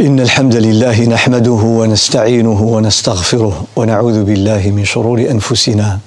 إن 0.00 0.20
الحمد 0.20 0.56
لله 0.56 1.04
نحمده 1.04 1.62
ونستعينه 1.80 2.60
ونستغفره 2.62 3.64
ونعوذ 3.76 4.24
بالله 4.24 4.62
من 4.76 4.84
شرور 4.84 5.24
أنفسنا 5.24 5.98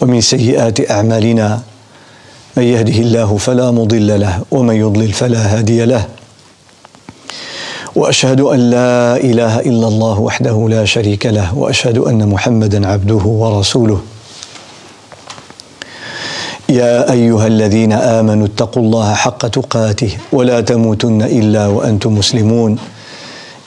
ومن 0.00 0.20
سيئات 0.20 0.90
أعمالنا. 0.90 1.60
من 2.56 2.62
يهده 2.62 2.98
الله 3.02 3.36
فلا 3.36 3.70
مضل 3.70 4.20
له 4.20 4.42
ومن 4.50 4.74
يضلل 4.74 5.12
فلا 5.12 5.58
هادي 5.58 5.84
له. 5.84 6.06
وأشهد 7.96 8.40
أن 8.40 8.60
لا 8.70 9.16
إله 9.18 9.66
إلا 9.66 9.86
الله 9.88 10.20
وحده 10.20 10.68
لا 10.70 10.84
شريك 10.84 11.26
له 11.26 11.58
وأشهد 11.58 11.98
أن 11.98 12.22
محمدا 12.22 12.86
عبده 12.86 13.24
ورسوله. 13.26 14.00
يا 16.68 17.12
أيها 17.12 17.46
الذين 17.46 17.92
آمنوا 17.92 18.46
اتقوا 18.46 18.82
الله 18.82 19.14
حق 19.14 19.42
تقاته 19.48 20.12
ولا 20.32 20.60
تموتن 20.60 21.22
إلا 21.22 21.66
وأنتم 21.66 22.14
مسلمون. 22.14 22.78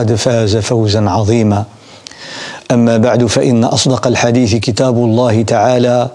قد 0.00 0.14
فاز 0.14 0.56
فوزا 0.56 1.10
عظيما. 1.10 1.64
أما 2.70 2.96
بعد 2.96 3.26
فإن 3.26 3.64
أصدق 3.64 4.06
الحديث 4.06 4.54
كتاب 4.54 4.96
الله 4.96 5.42
تعالى 5.42 6.08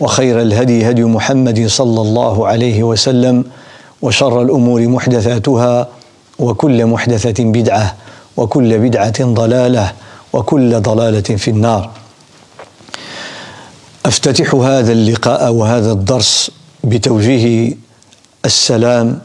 وخير 0.00 0.42
الهدي 0.42 0.90
هدي 0.90 1.04
محمد 1.04 1.66
صلى 1.66 2.00
الله 2.00 2.46
عليه 2.46 2.82
وسلم 2.82 3.44
وشر 4.02 4.42
الأمور 4.42 4.88
محدثاتها 4.88 5.88
وكل 6.38 6.86
محدثة 6.86 7.44
بدعة 7.44 7.94
وكل 8.36 8.78
بدعة 8.78 9.24
ضلالة 9.24 9.92
وكل 10.32 10.80
ضلالة 10.80 11.20
في 11.20 11.48
النار. 11.50 11.90
أفتتح 14.06 14.54
هذا 14.54 14.92
اللقاء 14.92 15.52
وهذا 15.52 15.92
الدرس 15.92 16.50
بتوجيه 16.84 17.74
السلام 18.44 19.18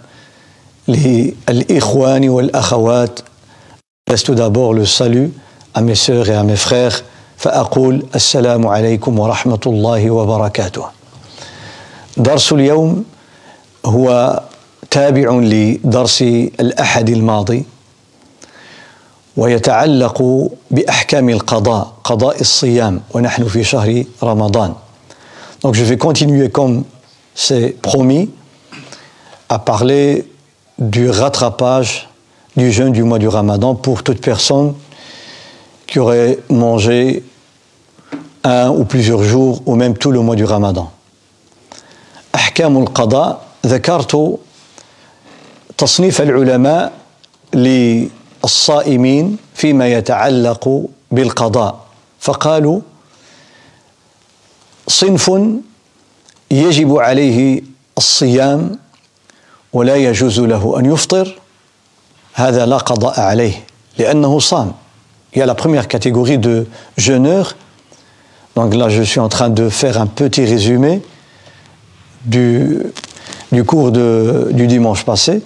للإخوان 0.88 2.30
والأخوات 2.30 3.20
Reste 4.10 4.32
d'abord 4.32 4.74
le 4.74 4.86
salut 4.88 5.32
à 5.76 5.82
mes 5.82 5.94
sœurs 5.94 6.30
et 6.30 6.36
à 6.36 6.44
mes 6.44 6.56
frères 6.56 7.04
فأقول 7.38 8.06
السلام 8.16 8.68
عليكم 8.68 9.20
ورحمة 9.20 9.60
الله 9.66 10.12
وبركاته. 10.12 10.86
درس 12.18 12.54
اليوم 12.54 13.06
هو 13.86 14.40
تابع 14.92 15.30
لدرس 15.32 16.22
الأحد 16.60 17.10
الماضي 17.10 17.66
ويتعلق 19.38 20.50
بأحكام 20.72 21.30
القضاء 21.30 21.94
قضاء 22.04 22.42
الصيام 22.42 23.02
ونحن 23.14 23.48
في 23.48 23.64
شهر 23.64 24.04
رمضان. 24.24 24.74
Donc 25.62 25.76
je 25.76 25.84
vais 25.84 25.98
continuer 25.98 26.50
comme 26.50 26.84
c'est 27.36 27.78
promis 27.82 28.30
à 29.50 29.60
parler 29.60 30.28
du 30.80 31.10
rattrapage 31.10 32.09
du 32.59 32.71
jeûne 32.71 32.93
du 32.93 33.03
mois 33.03 33.19
du 33.19 33.29
Ramadan 33.29 33.75
pour 33.75 34.03
toute 34.03 34.21
personne 34.21 34.75
qui 35.87 35.99
aurait 35.99 36.39
mangé 36.49 37.25
un 38.45 38.69
ou 38.71 38.85
plusieurs 38.85 39.23
jours 39.23 39.63
ou 39.67 39.75
même 39.75 39.97
tout 39.97 40.11
le 40.11 40.21
mois 40.21 40.37
du 40.37 40.45
Ramadan. 40.45 40.91
أحكام 42.35 42.79
القضاء 42.79 43.47
ذكرت 43.67 44.39
تصنيف 45.79 46.23
العلماء 46.23 46.93
للصائمين 47.55 49.37
فيما 49.55 49.89
يتعلق 49.89 50.85
بالقضاء 51.11 51.85
فقالوا 52.21 52.81
صنف 54.89 55.31
يجب 56.51 56.99
عليه 56.99 57.63
الصيام 57.99 58.79
ولا 59.73 59.97
يجوز 59.97 60.41
له 60.41 60.79
أن 60.79 60.93
يفطر 60.93 61.38
il 65.34 65.40
y 65.40 65.42
a 65.42 65.46
la 65.46 65.56
première 65.56 65.88
catégorie 65.88 66.38
de 66.38 66.68
jeûneurs. 66.98 67.56
Donc 68.56 68.74
là, 68.74 68.90
je 68.90 69.02
suis 69.02 69.20
en 69.20 69.30
train 69.30 69.50
de 69.50 69.70
faire 69.70 70.02
un 70.02 70.08
petit 70.08 70.46
résumé 70.46 71.02
du, 72.26 72.82
cours 73.66 73.92
du 73.92 74.68
dimanche 74.68 75.06
passé. 75.06 75.42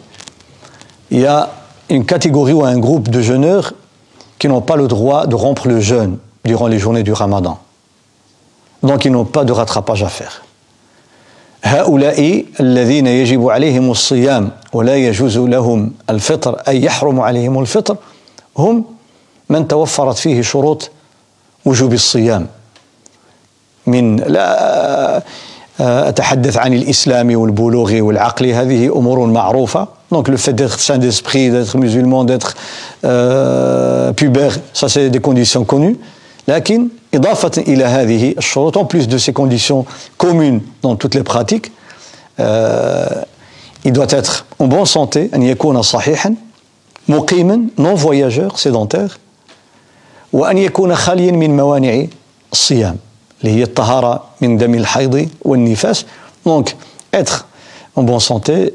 Il 1.12 1.20
y 1.20 1.26
a 1.26 1.50
une 1.90 2.06
catégorie 2.06 2.54
ou 2.54 2.64
un 2.64 2.80
groupe 2.80 3.10
de 3.10 3.22
jeûneurs 3.22 3.74
qui 4.40 4.48
n'ont 4.48 4.62
pas 4.62 4.76
le 4.76 4.88
droit 4.88 5.28
de 5.28 5.36
rompre 5.36 5.68
le 5.68 5.80
jeûne 5.80 6.18
durant 6.44 6.68
les 6.68 6.80
journées 6.80 7.04
du 7.04 7.14
ramadan. 7.14 7.60
Donc 8.82 9.06
ils 9.06 9.12
n'ont 9.12 9.26
pas 9.26 9.46
de 9.46 9.52
rattrapage 9.52 10.04
à 10.04 10.10
faire. 10.10 10.44
هؤلاء 11.64 12.46
الذين 12.60 13.08
يجب 13.08 13.50
عليهم 13.50 13.92
الصيام 13.92 14.50
ولا 14.74 14.96
يجوز 14.96 15.38
لهم 15.38 15.92
الفطر 16.10 16.56
أي 16.68 16.84
يحرم 16.84 17.20
عليهم 17.20 17.60
الفطر 17.60 17.98
هم 18.58 18.86
من 19.50 19.68
توفرت 19.68 20.18
فيه 20.18 20.42
شروط 20.42 20.92
وجوب 21.66 21.94
الصيام. 21.94 22.48
من 23.88 24.16
لا 24.16 25.24
أتحدث 25.80 26.58
عن 26.58 26.74
الإسلام 26.74 27.36
والبلوغ 27.36 28.02
والعقل 28.02 28.46
هذه 28.46 28.98
أمور 28.98 29.26
معروفة. 29.26 29.88
Donc 30.12 30.28
le 30.28 30.38
fait 30.38 30.54
d'être 30.54 30.80
saint 30.80 31.00
d'esprit 31.00 31.50
d'être 31.50 31.76
musulman 31.78 32.24
d'être 32.24 32.56
euh, 33.04 34.14
pubère 34.14 34.54
ça 34.74 34.88
c'est 34.88 35.10
des 35.10 35.20
conditions 35.20 35.64
connues. 35.66 35.98
لكن 36.48 36.88
en 38.78 38.86
plus 38.86 39.08
de 39.08 39.18
ces 39.18 39.34
conditions 39.34 39.86
communes 40.18 40.62
dans 40.82 40.96
toutes 40.96 41.16
les 41.16 41.24
pratiques, 41.24 41.72
euh، 42.40 43.08
il 43.86 43.94
doit 43.94 44.08
être 44.10 44.46
en 44.60 44.68
bonne 44.68 44.86
santé, 44.86 45.30
non 47.78 47.96
voyageur, 47.96 48.58
sédentaire, 48.58 49.20
donc 56.46 56.76
être 57.12 57.48
en 57.96 58.04
bonne 58.04 58.20
santé, 58.20 58.74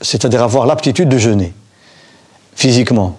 c'est-à-dire 0.00 0.42
avoir 0.42 0.66
l'aptitude 0.66 1.08
de 1.08 1.18
jeûner 1.18 1.52
physiquement. 2.54 3.16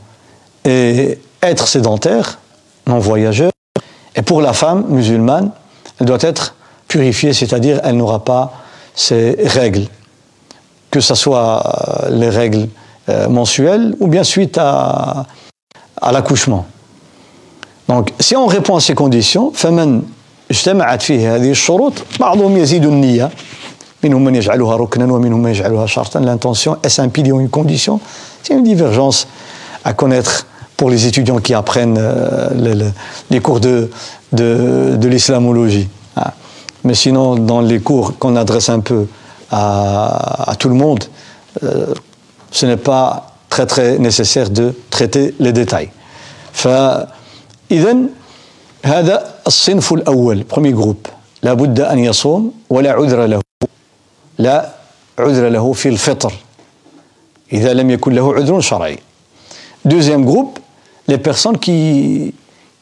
Et 0.66 1.20
être 1.42 1.68
sédentaire, 1.68 2.40
non 2.88 3.00
voyageur, 3.00 3.52
et 4.19 4.23
pour 4.23 4.41
la 4.41 4.53
femme 4.53 4.85
musulmane 4.89 5.51
elle 6.01 6.07
doit 6.07 6.19
être 6.21 6.55
purifiée 6.89 7.33
c'est-à-dire 7.33 7.81
elle 7.85 7.97
n'aura 7.97 8.25
pas 8.25 8.53
ces 8.95 9.37
règles 9.45 9.87
que 10.91 11.01
ce 11.01 11.15
soit 11.15 11.63
les 12.11 12.29
règles 12.29 12.69
mensuelles 13.29 13.95
ou 14.01 14.07
bien 14.07 14.25
suite 14.25 14.57
à, 14.59 15.27
à 16.01 16.13
l'accouchement 16.13 16.67
Donc, 17.89 18.13
si 18.19 18.35
on 18.37 18.47
répond 18.47 18.77
à 18.77 18.81
ces 18.81 18.95
conditions, 18.95 19.53
فمن 19.55 20.03
اجتمعت 20.51 21.03
فيه 21.03 21.37
هذه 21.37 21.51
الشروط 21.51 21.93
بعضهم 22.21 22.57
يزيد 22.57 22.85
النية 22.85 23.31
منهم 24.05 24.25
من 24.25 24.35
يجعلها 24.35 24.77
ركنا 24.77 25.13
ومنهم 25.13 25.43
من 25.43 25.51
يجعلها 25.51 25.87
شرطا 25.87 26.21
l'intention 26.21 26.77
est 26.83 26.99
un 26.99 27.09
pilier 27.09 27.33
ou 27.33 27.41
une 27.41 27.49
condition 27.51 28.01
c'est 28.43 28.55
une 28.55 28.65
divergence 28.65 29.27
à 29.85 29.93
connaître 29.93 30.47
pour 30.79 30.91
les 30.91 31.07
étudiants 31.07 31.39
qui 31.39 31.55
apprennent 31.55 31.99
euh, 31.99 32.51
les, 32.55 32.91
les, 33.31 33.41
cours 33.41 33.61
de, 33.61 33.91
de, 34.33 34.97
de 34.97 35.09
l'islamologie 35.09 35.89
ah. 36.17 36.33
mais 36.85 36.95
sinon 36.95 37.37
dans 37.37 37.61
les 37.61 37.81
cours 37.81 38.19
qu'on 38.19 38.37
adresse 38.37 38.69
un 38.69 38.81
peu 38.81 39.07
à, 39.51 40.51
à 40.51 40.57
tout 40.57 40.69
le 40.69 40.75
monde 40.75 41.05
euh, 41.63 41.95
ce 42.51 42.67
n'est 42.67 42.77
pas 42.77 43.35
très 43.49 43.67
très 43.67 43.99
nécessaire 43.99 44.51
de 44.51 44.75
traiter 44.91 45.35
les 45.39 45.53
détails 45.53 45.91
إذا 47.71 47.97
هذا 48.85 49.35
الصنف 49.47 49.93
الأول 49.93 50.45
premier 50.49 50.73
groupe 50.73 51.09
لا 51.43 51.55
بد 51.55 51.81
أن 51.81 51.99
يصوم 51.99 52.53
ولا 52.71 52.93
عذر 52.93 53.27
له 53.27 53.41
لا 54.39 54.75
عذر 55.19 55.49
له 55.49 55.73
في 55.73 55.89
الفطر 55.89 56.33
إذا 57.53 57.73
لم 57.73 57.91
يكن 57.91 58.13
له 58.13 58.35
عذر 58.35 58.61
شرعي 58.61 58.99
deuxième 59.85 60.25
groupe 60.25 60.59
les 61.09 61.19
personnes 61.19 61.59
qui, 61.59 62.35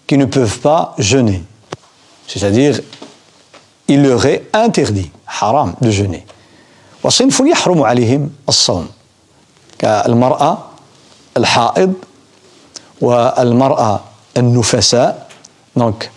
qui 0.06 0.16
ne 0.19 0.26
peuvent 0.26 0.60
pas 0.60 0.94
jeûner 0.98 1.42
c'est-à-dire 2.26 2.80
il 3.88 4.02
leur 4.02 4.24
est 4.26 4.48
interdit 4.52 5.10
حرام 5.26 5.74
de 5.80 5.90
jeûner 5.90 6.24
وصنف 7.02 7.40
يحرم 7.40 7.82
عليهم 7.82 8.30
الصوم 8.48 8.88
كالمرأة 9.78 10.58
الحائض 11.36 11.94
والمرأة 13.00 14.00
nufasa, 14.40 15.28
donc 15.76 16.10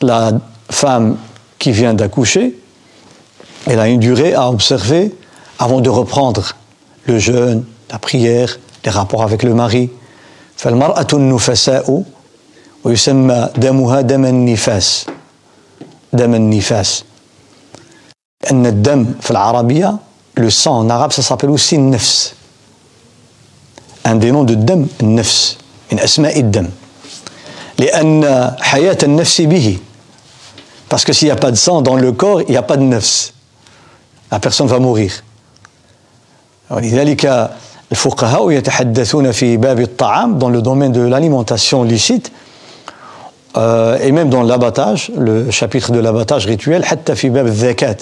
la 0.00 0.32
femme 0.70 1.16
qui 1.58 1.72
vient 1.72 1.94
d'accoucher, 1.94 2.58
elle 3.66 3.80
a 3.80 3.88
une 3.88 4.00
durée 4.00 4.34
à 4.34 4.48
observer 4.48 5.14
avant 5.58 5.80
de 5.80 5.90
reprendre 5.90 6.52
le 7.06 7.18
jeûne, 7.18 7.64
la 7.90 7.98
prière, 7.98 8.58
les 8.84 8.90
rapports 8.90 9.22
avec 9.22 9.42
le 9.42 9.54
mari. 9.54 9.90
فالمرأة 10.56 11.06
النفساء 11.12 12.02
ويسمى 12.84 13.48
دمها 13.56 14.00
دم 14.00 14.24
النفاس 14.24 15.06
دم 16.12 16.34
النفاس 16.34 17.04
أن 18.50 18.66
الدم 18.66 19.14
في 19.20 19.30
العربية 19.30 19.96
le 20.36 20.50
sang 20.50 20.78
en 20.78 20.90
arabe 20.90 21.12
ça 21.12 21.22
s'appelle 21.22 21.50
aussi 21.50 21.76
النفس 21.76 22.34
un 24.04 24.16
des 24.16 24.32
noms 24.32 24.44
de 24.44 24.54
dam 24.54 24.86
النفس 25.02 25.56
من 25.92 25.98
أسماء 26.00 26.40
الدم 26.40 26.68
لأن 27.78 28.22
حياة 28.60 28.98
النفس 29.02 29.40
به 29.42 29.78
parce 30.88 31.04
que 31.04 31.12
s'il 31.12 31.28
n'y 31.28 31.32
a 31.32 31.36
pas 31.36 31.50
de 31.50 31.56
sang 31.56 31.82
dans 31.82 31.96
le 31.96 32.12
corps 32.12 32.42
il 32.42 32.50
n'y 32.50 32.56
a 32.56 32.62
pas 32.62 32.76
de 32.76 32.82
nefs 32.82 33.32
la 34.30 34.38
personne 34.40 34.66
va 34.66 34.78
mourir 34.78 35.12
ولذلك 36.70 37.50
الفقهاء 37.92 38.50
يتحدثون 38.50 39.32
في 39.32 39.56
باب 39.56 39.80
الطعام 39.80 40.38
dans 40.38 40.48
le 40.48 40.62
domaine 40.62 40.92
de 40.92 41.00
l'alimentation 41.00 41.84
licite 41.84 42.32
euh, 43.56 43.98
et 44.00 44.12
même 44.12 44.30
dans 44.30 44.42
l'abattage 44.42 45.12
le 45.16 45.50
chapitre 45.50 45.92
de 45.92 45.98
l'abattage 45.98 46.46
rituel 46.46 46.84
حتى 46.84 47.14
في 47.14 47.28
باب 47.28 47.46
الذكاة 47.46 47.96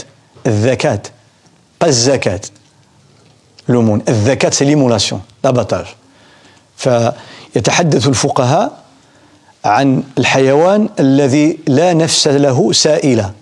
الذكاة 0.46 1.02
pas 1.84 1.88
الزكاة 1.88 2.40
l'aumône 3.68 4.02
الذكاة 4.08 4.50
c'est 4.50 4.64
l'immolation 4.64 5.20
l'abattage 5.44 5.96
فيتحدث 6.76 8.08
الفقهاء 8.08 8.80
عن 9.64 10.02
الحيوان 10.18 10.88
الذي 11.00 11.58
لا 11.68 11.94
نفس 11.94 12.28
له 12.28 12.72
سائلة 12.72 13.32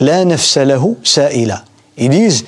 لا 0.00 0.24
نفس 0.24 0.58
له 0.58 0.94
سائلة 1.04 1.62
ils 1.98 2.08
disent 2.08 2.44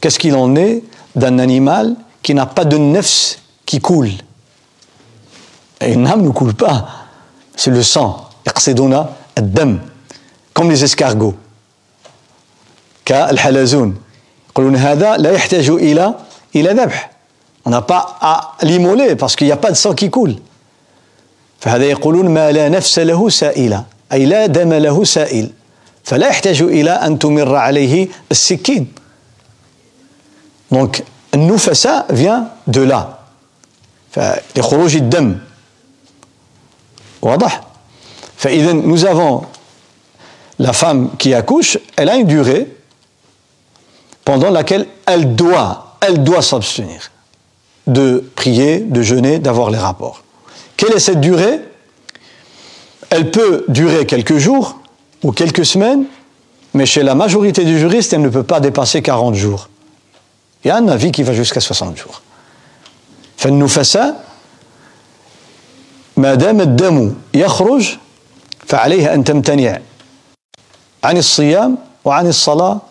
qu'est-ce 0.00 0.18
qu'il 0.18 0.36
en 0.36 0.54
est 0.56 0.82
d'un 1.16 1.38
animal 1.38 1.96
qui 2.22 2.34
n'a 2.34 2.46
pas 2.46 2.64
de 2.64 2.76
nefs 2.76 3.38
qui 3.66 3.80
coule. 3.80 4.10
Et 5.80 5.92
une 5.92 6.06
âme 6.06 6.22
ne 6.22 6.30
coule 6.30 6.54
pas, 6.54 6.86
c'est 7.56 7.70
le 7.70 7.82
sang. 7.82 8.28
comme 10.54 10.70
les 10.70 10.84
escargots. 10.84 11.34
كالحلزون 13.04 13.96
يقولون 14.50 14.76
هذا 14.76 15.16
لا 15.16 15.30
يحتاج 15.30 15.70
إلى 15.70 16.14
إلى 16.56 16.68
ذبح 16.72 17.10
on 17.66 17.70
n'a 17.70 17.82
pas 17.82 18.16
à 18.20 18.52
l'immoler 18.62 19.16
parce 19.16 19.36
qu'il 19.36 19.46
n'y 19.46 19.52
a 19.52 19.56
pas 19.56 19.70
de 19.70 19.76
sang 19.76 19.94
qui 19.94 20.10
coule 20.10 20.36
فهذا 21.60 21.84
يقولون 21.84 22.28
ما 22.28 22.52
لا 22.52 22.68
نفس 22.68 22.98
له 22.98 23.28
سائلة 23.28 23.84
أي 24.12 24.26
لا 24.26 24.46
دم 24.46 24.72
له 24.72 25.04
سائل 25.04 25.50
فلا 26.04 26.28
يحتاج 26.28 26.62
إلى 26.62 26.90
أن 26.90 27.18
تمر 27.18 27.56
عليه 27.56 28.08
السكين 28.30 28.86
donc 30.72 31.02
Nufasa 31.36 32.06
vient 32.10 32.48
de 32.66 32.80
là. 32.80 33.18
لخروج 34.56 34.96
الدم 34.96 35.38
واضح 37.22 37.60
فإذا 38.36 38.72
nous 38.72 39.04
avons 39.04 39.42
la 40.58 40.72
femme 40.72 41.10
qui 41.18 41.34
accouche 41.34 41.78
elle 41.96 42.08
a 42.08 42.16
une 42.16 42.26
durée 42.26 42.68
pendant 44.24 44.50
laquelle 44.50 44.86
elle 45.06 45.34
doit 45.34 45.96
elle 46.00 46.22
doit 46.22 46.42
s'abstenir 46.42 47.10
de 47.86 48.24
prier 48.36 48.78
de 48.78 49.02
jeûner 49.02 49.38
d'avoir 49.38 49.70
les 49.70 49.78
rapports 49.78 50.22
quelle 50.76 50.92
est 50.92 51.00
cette 51.00 51.20
durée 51.20 51.60
elle 53.10 53.30
peut 53.30 53.64
durer 53.68 54.06
quelques 54.06 54.38
jours 54.38 54.78
ou 55.22 55.32
quelques 55.32 55.66
semaines 55.66 56.04
mais 56.72 56.86
chez 56.86 57.02
la 57.02 57.14
majorité 57.14 57.64
des 57.64 57.78
juristes 57.78 58.12
elle 58.12 58.22
ne 58.22 58.28
peut 58.28 58.44
pas 58.44 58.60
dépasser 58.60 59.02
40 59.02 59.34
jours 59.34 59.67
Il 60.63 60.67
y 60.67 60.71
a 60.71 60.75
un 60.77 60.87
avis 60.87 61.11
qui 61.11 61.23
va 61.23 61.33
jusqu'à 61.33 61.59
60 61.59 61.97
jours. 61.97 62.21
فالنفساء 63.37 64.23
ما 66.17 66.35
دام 66.35 66.61
الدم 66.61 67.13
يخرج 67.33 67.97
فعليها 68.67 69.13
أن 69.13 69.23
تمتنع 69.23 69.79
عن 71.03 71.17
الصيام 71.17 71.77
وعن 72.05 72.27
الصلاة 72.27 72.81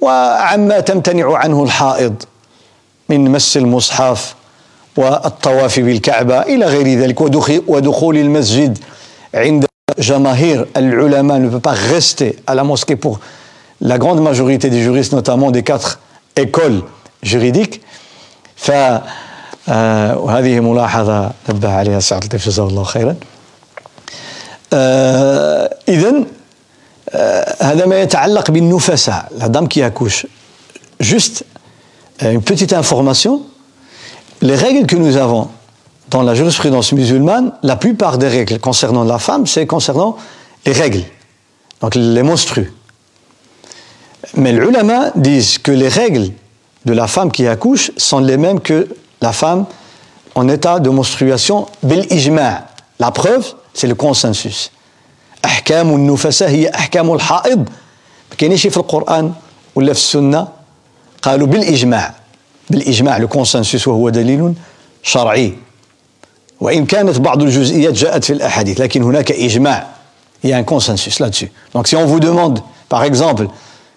وعما 0.00 0.80
تمتنع 0.80 1.36
عنه 1.36 1.62
الحائض 1.62 2.22
من 3.08 3.30
مس 3.30 3.56
المصحف 3.56 4.34
والطواف 4.96 5.80
بالكعبة 5.80 6.40
إلى 6.42 6.66
غير 6.66 6.98
ذلك 6.98 7.20
ودخول 7.68 8.16
المسجد 8.16 8.78
عند 9.34 9.66
جماهير 9.98 10.68
العلماء 10.76 11.38
ne 11.38 11.48
peut 11.48 11.60
pas 11.60 11.72
rester 11.94 12.36
à 12.46 12.54
la 12.54 12.64
mosquée 12.64 12.96
pour 12.96 13.20
la 13.80 13.98
grande 13.98 14.20
majorité 14.20 14.70
des 14.70 14.82
juristes 14.82 15.12
notamment 15.12 15.50
des 15.52 15.62
quatre 15.62 16.00
écoles 16.36 16.82
juridique 17.23 17.81
فهذه 18.55 20.59
ملاحظة 20.59 21.31
نبه 21.49 21.73
عليها 21.73 21.99
سعد 21.99 22.21
اللطيف 22.21 22.45
جزاه 22.45 22.67
الله 22.67 22.83
خيرا 22.83 23.15
إذا 25.87 26.23
هذا 27.61 27.85
ما 27.85 28.01
يتعلق 28.01 28.51
بالنفساء 28.51 29.31
la 29.37 29.49
dame 29.49 29.67
qui 29.67 29.81
accouche 29.81 30.27
juste 30.99 31.45
une 32.21 32.41
petite 32.41 32.73
information 32.73 33.41
les 34.41 34.55
règles 34.55 34.85
que 34.85 34.95
nous 34.95 35.17
avons 35.17 35.49
dans 36.09 36.23
la 36.23 36.35
jurisprudence 36.35 36.91
musulmane 36.91 37.51
la 37.63 37.75
plupart 37.75 38.17
des 38.17 38.27
règles 38.27 38.59
concernant 38.59 39.03
la 39.03 39.19
femme 39.19 39.47
c'est 39.47 39.65
concernant 39.65 40.17
les 40.65 40.73
règles 40.73 41.03
donc 41.81 41.95
les 41.95 42.23
monstrues 42.23 42.73
mais 44.35 44.51
les 44.51 44.59
ulama 44.59 45.11
disent 45.15 45.57
que 45.57 45.71
les 45.71 45.87
règles 45.87 46.31
de 46.85 46.93
la 46.93 47.07
femme 47.07 47.31
qui 47.31 47.47
accouche 47.47 47.91
sont 47.97 48.19
les 48.19 48.37
mêmes 48.37 48.59
que 48.59 48.87
la 49.21 49.33
femme 49.33 49.65
en 50.35 50.47
état 50.47 50.79
de 50.79 50.89
menstruation 50.89 51.67
bil 51.83 52.05
ijma' 52.09 52.65
la 52.99 53.11
preuve 53.11 53.45
c'est 53.73 53.87
le 53.87 53.95
consensus 53.95 54.71
أحكام 55.45 55.95
النفساء 55.95 56.49
هي 56.49 56.69
أحكام 56.69 57.13
الحائض 57.13 57.59
ما 58.29 58.35
كاينش 58.37 58.67
في 58.67 58.77
القرآن 58.77 59.33
ولا 59.75 59.93
في 59.93 59.99
السنة 59.99 60.47
قالوا 61.21 61.47
بالإجماع 61.47 62.13
بالإجماع 62.69 63.19
le 63.19 63.27
consensus 63.27 63.87
وهو 63.87 64.09
دليل 64.09 64.53
شرعي 65.03 65.53
وإن 66.59 66.85
كانت 66.85 67.19
بعض 67.19 67.43
الجزئيات 67.43 67.93
جاءت 67.93 68.23
في 68.23 68.33
الأحاديث 68.33 68.81
لكن 68.81 69.03
هناك 69.03 69.31
إجماع 69.31 69.87
il 70.43 70.49
y 70.49 70.53
a 70.53 70.57
un 70.57 70.63
consensus 70.63 71.19
là-dessus 71.19 71.51
donc 71.73 71.87
si 71.87 71.95
on 71.95 72.05
vous 72.05 72.19
demande 72.19 72.59
par 72.89 73.03
exemple 73.03 73.47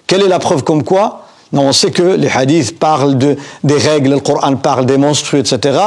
quelle 0.06 0.22
est 0.22 0.28
la 0.28 0.38
preuve 0.38 0.62
comme 0.62 0.84
quoi 0.84 1.25
Non, 1.52 1.68
on 1.68 1.72
sait 1.72 1.90
que 1.90 2.02
les 2.02 2.28
hadiths 2.28 2.78
parlent 2.78 3.18
de, 3.18 3.37
des 3.62 3.76
règles, 3.76 4.11
le 4.11 4.20
Coran 4.20 4.56
parle 4.56 4.87
des 4.87 4.96
monstres, 4.96 5.34
etc. 5.34 5.78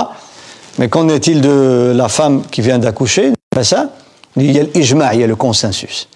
Mais 0.77 0.89
qu'en 0.89 1.09
est-il 1.09 1.41
de 1.41 1.93
la 1.95 2.09
femme 2.09 2.43
qui 2.51 2.61
vient 2.61 2.77
d'accoucher 2.77 3.33
ça 3.63 3.89
Il 4.35 4.51
y 4.51 4.59
a 4.59 4.63
l'ijma', 4.63 5.13
il 5.13 5.21
y 5.21 5.23
a 5.23 5.27
le 5.27 5.35
consensus. 5.35 6.07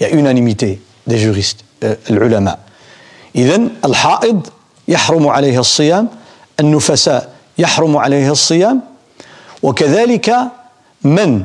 Il 0.00 0.06
y 0.06 0.10
a 0.10 0.14
unanimité 0.14 0.80
des 1.06 1.18
juristes, 1.18 1.64
l'ulama. 2.08 2.58
إذن 3.36 3.70
الحائض 3.84 4.46
يحرم 4.88 5.28
عليها 5.28 5.60
الصيام 5.60 6.08
النفساء 6.60 7.32
يحرم 7.58 7.96
عليها 7.96 8.32
الصيام 8.32 8.80
وكذلك 9.62 10.34
من 11.04 11.44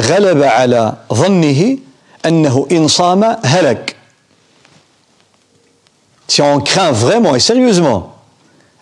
غلب 0.00 0.42
على 0.42 0.94
ظنه 1.12 1.78
أنه 2.26 2.66
إن 2.72 2.88
صام 2.88 3.36
هلك 3.44 3.96
si 6.31 6.41
on 6.41 6.61
craint 6.61 6.93
vraiment 6.93 7.35
et 7.35 7.41
sérieusement 7.41 8.13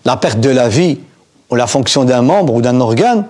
la 0.05 0.17
perte 0.17 0.39
de 0.39 0.51
la 0.51 0.69
vie 0.69 0.99
ou 1.49 1.55
la 1.55 1.65
fonction 1.65 2.03
d'un 2.03 2.21
membre 2.21 2.53
ou 2.53 2.61
d'un 2.61 2.79
organe, 2.79 3.25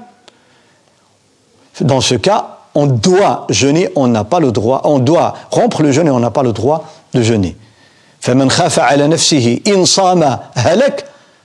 dans 1.80 2.02
ce 2.02 2.16
cas, 2.16 2.58
on 2.76 2.86
doit 2.86 3.48
jeûner, 3.48 3.88
on 3.96 4.08
n'a 4.08 4.26
pas 4.26 4.42
le 4.42 4.52
droit, 4.52 4.82
on 4.84 5.00
doit 5.00 5.36
rompre 5.52 5.84
le 5.84 5.94
jeûne 5.94 6.08
et 6.08 6.12
on 6.12 6.20
n'a 6.20 6.32
pas 6.32 6.44
le 6.44 6.52
droit 6.52 6.84
de 7.14 7.22
jeûner. 7.22 7.56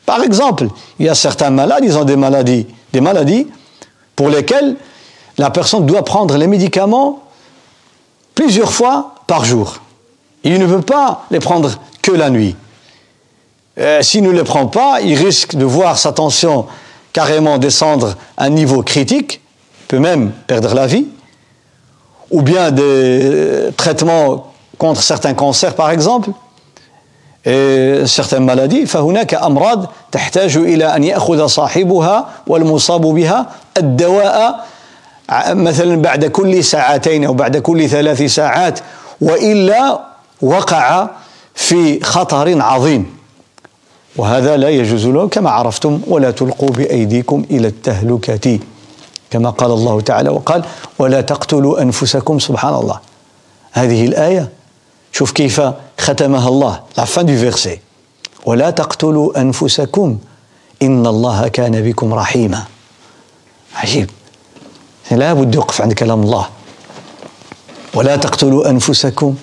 Par 0.04 0.22
exemple, 0.24 0.66
il 0.98 1.06
y 1.06 1.08
a 1.08 1.14
certains 1.14 1.50
malades, 1.50 1.84
ils 1.84 1.96
ont 1.96 2.04
des 2.04 2.16
maladies, 2.16 2.66
des 2.92 3.00
maladies 3.00 3.46
pour 4.16 4.30
lesquelles 4.30 4.74
la 5.38 5.50
personne 5.50 5.86
doit 5.86 6.04
prendre 6.04 6.36
les 6.36 6.48
médicaments 6.48 7.22
plusieurs 8.34 8.72
fois 8.72 9.14
par 9.28 9.44
jour. 9.44 9.76
Il 10.42 10.58
ne 10.58 10.66
veut 10.66 10.82
pas 10.82 11.26
les 11.30 11.38
prendre 11.38 11.70
que 12.02 12.10
la 12.10 12.30
nuit 12.30 12.56
Euh, 13.79 14.01
s'il 14.01 14.23
ne 14.23 14.31
le 14.31 14.43
prend 14.43 14.67
pas, 14.67 14.99
il 15.01 15.15
risque 15.15 15.55
de 15.55 15.65
voir 15.65 15.97
sa 15.97 16.11
tension 16.11 16.65
carrément 17.13 17.57
descendre 17.57 18.15
à 18.37 18.45
un 18.45 18.49
niveau 18.49 18.83
critique, 18.83 19.41
peut 19.87 19.99
même 19.99 20.31
perdre 20.47 20.73
la 20.75 20.85
vie, 20.85 21.07
ou 22.29 22.41
bien 22.41 22.71
des 22.71 22.83
euh, 22.83 23.71
traitements 23.75 24.53
contre 24.77 25.01
certains 25.01 25.33
cancers 25.33 25.75
par 25.75 25.91
exemple, 25.91 26.31
et 27.45 28.03
certaines 28.05 28.43
maladies 28.43 28.85
فهناك 28.85 29.33
أمراض 29.33 29.89
تحتاج 30.11 30.57
إلى 30.57 30.95
أن 30.95 31.03
يأخذ 31.03 31.47
صاحبها 31.47 32.29
والمصاب 32.47 33.01
بها 33.01 33.49
الدواء 33.77 34.65
مثلا 35.49 36.01
بعد 36.01 36.25
كل 36.25 36.63
ساعتين 36.63 37.25
أو 37.25 37.33
بعد 37.33 37.57
كل 37.57 37.89
ثلاث 37.89 38.21
ساعات 38.21 38.79
وإلا 39.21 39.99
وقع 40.41 41.07
في 41.55 42.03
خطر 42.03 42.61
عظيم 42.61 43.17
وهذا 44.16 44.56
لا 44.56 44.68
يجوز 44.68 45.06
له 45.06 45.28
كما 45.28 45.50
عرفتم 45.50 46.00
ولا 46.06 46.30
تلقوا 46.30 46.70
بأيديكم 46.70 47.44
إلى 47.50 47.68
التهلكة 47.68 48.58
كما 49.30 49.50
قال 49.50 49.70
الله 49.70 50.00
تعالى 50.00 50.30
وقال 50.30 50.64
ولا 50.98 51.20
تقتلوا 51.20 51.82
أنفسكم 51.82 52.38
سبحان 52.38 52.74
الله. 52.74 53.00
هذه 53.72 54.04
الآية 54.06 54.48
شوف 55.12 55.32
كيف 55.32 55.60
ختمها 55.98 56.48
الله. 56.48 56.80
La 56.96 57.06
fin 57.06 57.24
du 57.24 57.36
verset. 57.36 57.78
ولا 58.46 58.70
تقتلوا 58.70 59.40
أنفسكم 59.40 60.18
إن 60.82 61.06
الله 61.06 61.48
كان 61.48 61.82
بكم 61.82 62.14
رحيما. 62.14 62.62
عجيب. 63.74 64.10
لا 65.10 65.32
بد 65.32 65.54
يوقف 65.54 65.82
عند 65.82 65.92
كلام 65.92 66.22
الله. 66.22 66.46
ولا 67.94 68.16
تقتلوا 68.16 68.70
أنفسكم 68.70 69.34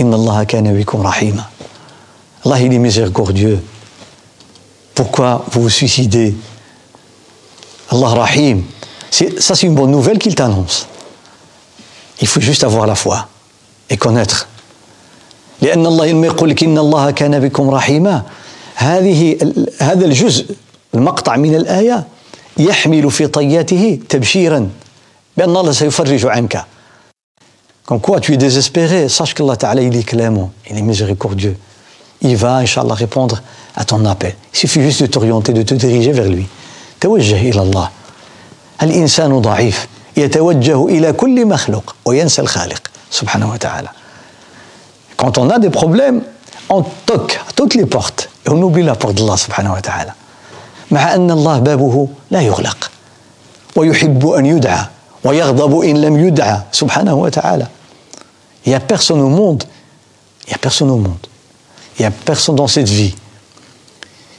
إن 0.00 0.14
الله 0.14 0.44
كان 0.44 0.78
بكم 0.78 1.02
رحيما. 1.02 1.44
الله 2.46 2.58
il 2.66 2.72
est 2.74 3.79
pourquoi 4.99 5.45
vous 5.51 5.63
vous 5.63 5.69
suicidez 5.69 6.35
Allah 7.91 8.07
Rahim 8.07 8.63
ça 9.11 9.55
c'est 9.55 9.67
une 9.67 9.75
bonne 9.75 9.91
nouvelle 9.91 10.17
qu'il 10.17 10.35
t'annonce 10.35 10.87
il 12.21 12.27
faut 12.27 12.41
juste 12.41 12.63
avoir 12.63 12.87
la 12.87 12.95
foi 12.95 13.27
et 13.89 13.97
connaître 13.97 14.47
لأن 15.61 15.85
الله 15.85 16.11
لما 16.11 16.27
يقول 16.27 16.49
لك 16.49 16.63
إن 16.63 16.77
الله 16.77 17.11
كان 17.11 17.39
بكم 17.39 17.69
رحيما 17.69 18.23
هذه 18.75 19.37
هذا 19.79 20.05
الجزء 20.05 20.45
المقطع 20.93 21.35
من 21.35 21.55
الآية 21.55 22.07
يحمل 22.57 23.11
في 23.11 23.27
طياته 23.27 23.99
تبشيرا 24.09 24.69
بأن 25.37 25.57
الله 25.57 25.71
سيفرج 25.71 26.25
عنك 26.25 26.65
Comme 27.85 28.01
quoi 28.01 28.19
tu 28.19 28.33
es 28.33 28.37
désespéré, 28.37 29.07
sache 29.09 29.35
qu'Allah 29.35 29.57
Ta'ala 29.57 29.83
il 29.83 29.95
est 29.95 30.01
clément, 30.01 30.51
il 30.67 30.75
est 30.75 30.81
miséricordieux. 30.81 31.55
Il 32.21 32.35
va, 32.37 32.57
Inch'Allah, 32.57 32.93
répondre 32.93 33.41
à 33.75 33.83
ton 33.85 34.03
appel. 34.05 34.35
Il 34.53 34.57
suffit 34.57 34.81
juste 34.81 35.01
de 35.01 35.07
t'orienter, 35.07 35.53
de 35.53 35.61
te 35.61 35.73
diriger 35.73 36.11
vers 36.11 36.29
lui. 36.29 36.47
توجه 37.01 37.49
إلى 37.49 37.61
الله. 37.61 37.89
الإنسان 38.81 39.41
ضعيف 39.41 39.87
يتوجه 40.17 40.85
إلى 40.87 41.13
كل 41.13 41.45
مخلوق 41.45 41.95
وينسى 42.05 42.41
الخالق 42.41 42.91
سبحانه 43.11 43.51
وتعالى. 43.51 43.89
Quand 45.17 45.37
on 45.37 45.49
a 45.49 45.59
des 45.59 45.69
problèmes, 45.69 46.21
on 46.69 46.83
toque 47.05 47.39
à 47.47 47.51
toutes 47.53 47.75
les 47.75 47.85
portes 47.85 48.29
et 48.45 48.49
on 48.49 48.61
oublie 48.61 48.83
la 48.83 48.95
porte 48.95 49.15
d'Allah 49.15 49.37
subhanahu 49.37 49.73
wa 49.73 49.81
ta'ala. 49.81 50.15
مع 50.91 51.15
أن 51.15 51.31
الله 51.31 51.59
بابه 51.59 52.07
لا 52.31 52.41
يغلق 52.41 52.91
ويحب 53.75 54.27
أن 54.27 54.45
يدعى 54.45 54.85
ويغضب 55.23 55.79
إن 55.79 56.01
لم 56.01 56.27
يدعى 56.27 56.61
سبحانه 56.71 57.15
وتعالى 57.15 57.67
Il 58.65 58.69
n'y 58.69 58.75
a 58.75 58.79
personne 58.79 59.21
au 59.21 59.29
monde, 59.29 59.63
il 60.47 60.49
n'y 60.49 60.55
a 60.55 60.57
personne 60.57 60.89
au 60.89 60.97
monde, 60.97 61.27
il 62.00 62.04
n'y 62.04 62.06
a 62.06 62.12
personne 62.12 62.56
dans 62.56 62.66
cette 62.66 62.88
vie 62.88 63.14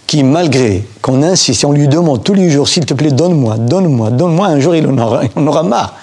qui, 0.08 0.24
malgré 0.24 0.84
qu'on 1.00 1.22
insiste, 1.22 1.64
on 1.64 1.72
lui 1.72 1.88
demande 1.88 2.24
tous 2.24 2.34
les 2.34 2.50
jours, 2.50 2.68
s'il 2.68 2.88
te 2.88 2.96
plaît, 2.96 3.12
donne-moi, 3.12 3.58
donne-moi, 3.60 4.10
donne-moi, 4.10 4.48
un 4.48 4.60
jour 4.60 4.76
il 4.76 4.88
en 4.88 4.98
aura, 4.98 5.22
en 5.36 5.46
aura 5.46 5.62
marre. 5.62 5.94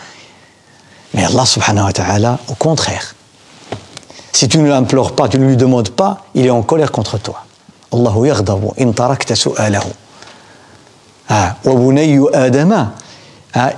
Mais 1.14 1.24
Allah 1.24 1.44
subhanahu 1.44 1.86
wa 1.86 1.92
ta'ala, 1.92 2.38
au 2.46 2.54
contraire, 2.54 3.16
si 4.32 4.46
tu 4.46 4.58
ne 4.58 4.68
l'implores 4.68 5.16
pas, 5.16 5.26
tu 5.28 5.36
ne 5.36 5.48
lui 5.48 5.56
demandes 5.56 5.88
pas, 5.88 6.26
il 6.36 6.46
est 6.46 6.50
en 6.50 6.62
colère 6.62 6.92
contre 6.92 7.18
toi. 7.18 7.44
Allahu 7.92 8.30
ah, 11.28 11.56
ah, 13.56 13.72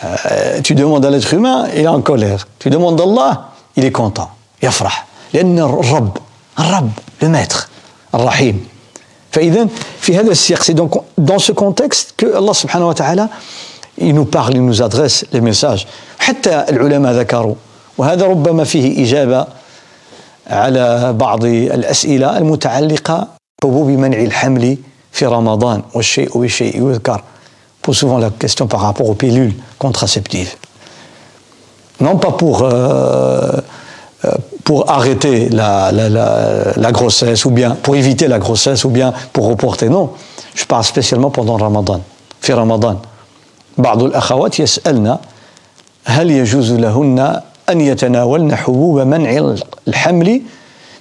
ah, 0.00 0.60
Tu 0.62 0.76
demandes 0.76 1.04
à 1.04 1.10
l'être 1.10 1.34
humain, 1.34 1.66
il 1.74 1.80
est 1.80 1.88
en 1.88 2.02
colère. 2.02 2.46
Tu 2.60 2.70
demandes 2.70 3.00
à 3.00 3.02
Allah, 3.02 3.47
il 3.78 3.84
est 3.84 3.92
content. 3.92 4.28
يفرح. 4.62 5.06
لأن 5.34 5.58
الرب 5.58 6.16
الرب 6.58 6.90
le 7.22 7.28
maître 7.28 7.68
الرحيم. 8.14 8.66
فإذا 9.32 9.68
في 10.00 10.16
هذا 10.16 10.30
السياق 10.30 10.62
c'est 10.62 10.74
donc 10.74 10.92
dans 11.18 11.38
ce 11.38 11.52
contexte 11.52 12.14
que 12.16 12.26
Allah 12.26 12.52
wa 12.86 12.94
ta'ala 12.94 13.28
il 14.00 14.14
nous 14.14 14.24
parle, 14.24 14.54
il 14.54 14.64
nous 14.64 14.82
adresse 14.82 15.24
les 15.32 15.40
messages. 15.40 15.86
حتى 16.18 16.64
العلماء 16.68 17.12
ذكروا 17.12 17.54
وهذا 17.98 18.26
ربما 18.26 18.64
فيه 18.64 19.04
إجابة 19.04 19.46
على 20.46 21.12
بعض 21.12 21.44
الأسئلة 21.44 22.38
المتعلقة 22.38 23.28
بحبوب 23.62 23.88
منع 23.88 24.18
الحمل 24.18 24.76
في 25.12 25.26
رمضان 25.26 25.82
والشيء 25.94 26.38
بالشيء 26.38 26.88
يذكر 26.88 27.22
pose 27.82 27.96
souvent 27.96 28.18
la 28.18 28.30
question 28.30 28.66
par 28.66 28.80
rapport 28.80 29.08
aux 29.08 29.14
pilules 29.14 29.54
contraceptives. 29.78 30.56
Non 31.99 32.17
pas 32.17 32.31
pour, 32.31 32.63
euh, 32.63 33.51
pour 34.63 34.89
arrêter 34.89 35.49
la, 35.49 35.91
la, 35.91 36.09
la, 36.09 36.73
la, 36.75 36.91
grossesse 36.91 37.45
ou 37.45 37.51
bien 37.51 37.71
pour 37.71 37.95
éviter 37.95 38.27
la 38.27 38.39
grossesse 38.39 38.83
ou 38.83 38.89
bien 38.89 39.13
pour 39.31 39.47
reporter, 39.47 39.89
non. 39.89 40.11
Je 40.55 40.65
parle 40.65 40.83
spécialement 40.83 41.29
pendant 41.31 41.57
Ramadan. 41.57 42.01
في 42.43 42.53
رمضان 42.53 42.97
بعض 43.77 44.03
الأخوات 44.03 44.59
يسألن 44.59 45.17
هل 46.05 46.31
يجوز 46.31 46.71
لهن 46.71 47.41
أن 47.69 47.81
يتناولن 47.81 48.55
حبوب 48.55 48.99
منع 48.99 49.55
الحمل 49.87 50.41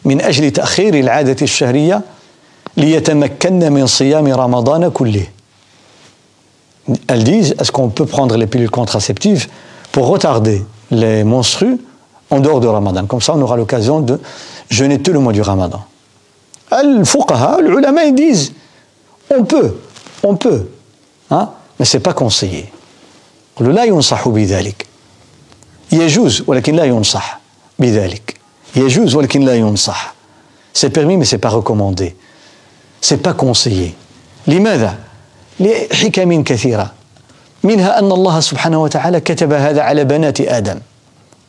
من 0.05 0.21
أجل 0.21 0.51
تأخير 0.51 0.95
العادة 0.95 1.37
الشهرية 1.43 2.01
ليتمكن 2.77 3.73
من 3.73 3.87
صيام 3.87 4.27
رمضان 4.33 4.89
كله 4.89 5.27
elles 7.09 7.25
disent 7.25 7.55
est-ce 7.61 7.73
qu'on 7.73 7.89
peut 7.89 8.07
prendre 8.07 8.37
les 8.37 8.47
pilules 8.47 8.71
contraceptives 8.71 9.49
pour 9.93 10.07
retarder 10.09 10.63
les 10.91 11.25
menstrues 11.25 11.79
en 12.31 12.41
dehors 12.41 12.61
de 12.61 12.67
Ramadan 12.67 13.07
Comme 13.07 13.21
ça, 13.21 13.35
on 13.35 13.41
aura 13.43 13.57
l'occasion 13.57 14.01
de 14.01 14.21
jeûner 14.71 15.01
tout 15.01 15.13
le 15.13 15.19
mois 15.19 15.33
du 15.33 15.43
Ramadan. 15.43 15.85
Al-Fuqaha, 16.71 17.59
les 17.63 17.69
ulama, 17.69 18.05
ils 18.05 18.15
disent 18.15 18.53
on 19.35 19.45
peut, 19.45 19.77
on 20.23 20.37
peut, 20.37 20.69
hein, 21.31 21.51
mais 21.79 21.85
ce 21.85 21.97
n'est 21.97 22.03
pas 22.03 22.13
conseillé. 22.15 22.71
لا 23.61 23.85
ينصح 23.85 24.29
بذلك 24.29 24.87
يجوز 25.93 26.43
ولكن 26.47 26.75
لا 26.75 26.85
ينصح 26.85 27.41
بذلك 27.79 28.37
يجوز 28.77 29.15
ولكن 29.15 29.41
لا 29.43 29.55
ينصح 29.55 30.15
c'est 30.73 30.91
permis 30.91 31.19
mais 31.19 31.27
c'est 31.27 31.39
pas 31.39 31.51
recommandé 31.51 32.17
c'est 33.01 33.19
pas 33.19 33.35
conseillé 33.35 33.95
لماذا 34.47 34.99
لحكم 35.61 36.43
كثيرة 36.43 36.93
منها 37.64 38.00
أن 38.00 38.12
الله 38.12 38.40
سبحانه 38.40 38.82
وتعالى 38.84 39.20
كتب 39.20 39.54
هذا 39.54 39.82
على 39.82 40.04
بنات 40.04 40.42
آدم 40.42 40.80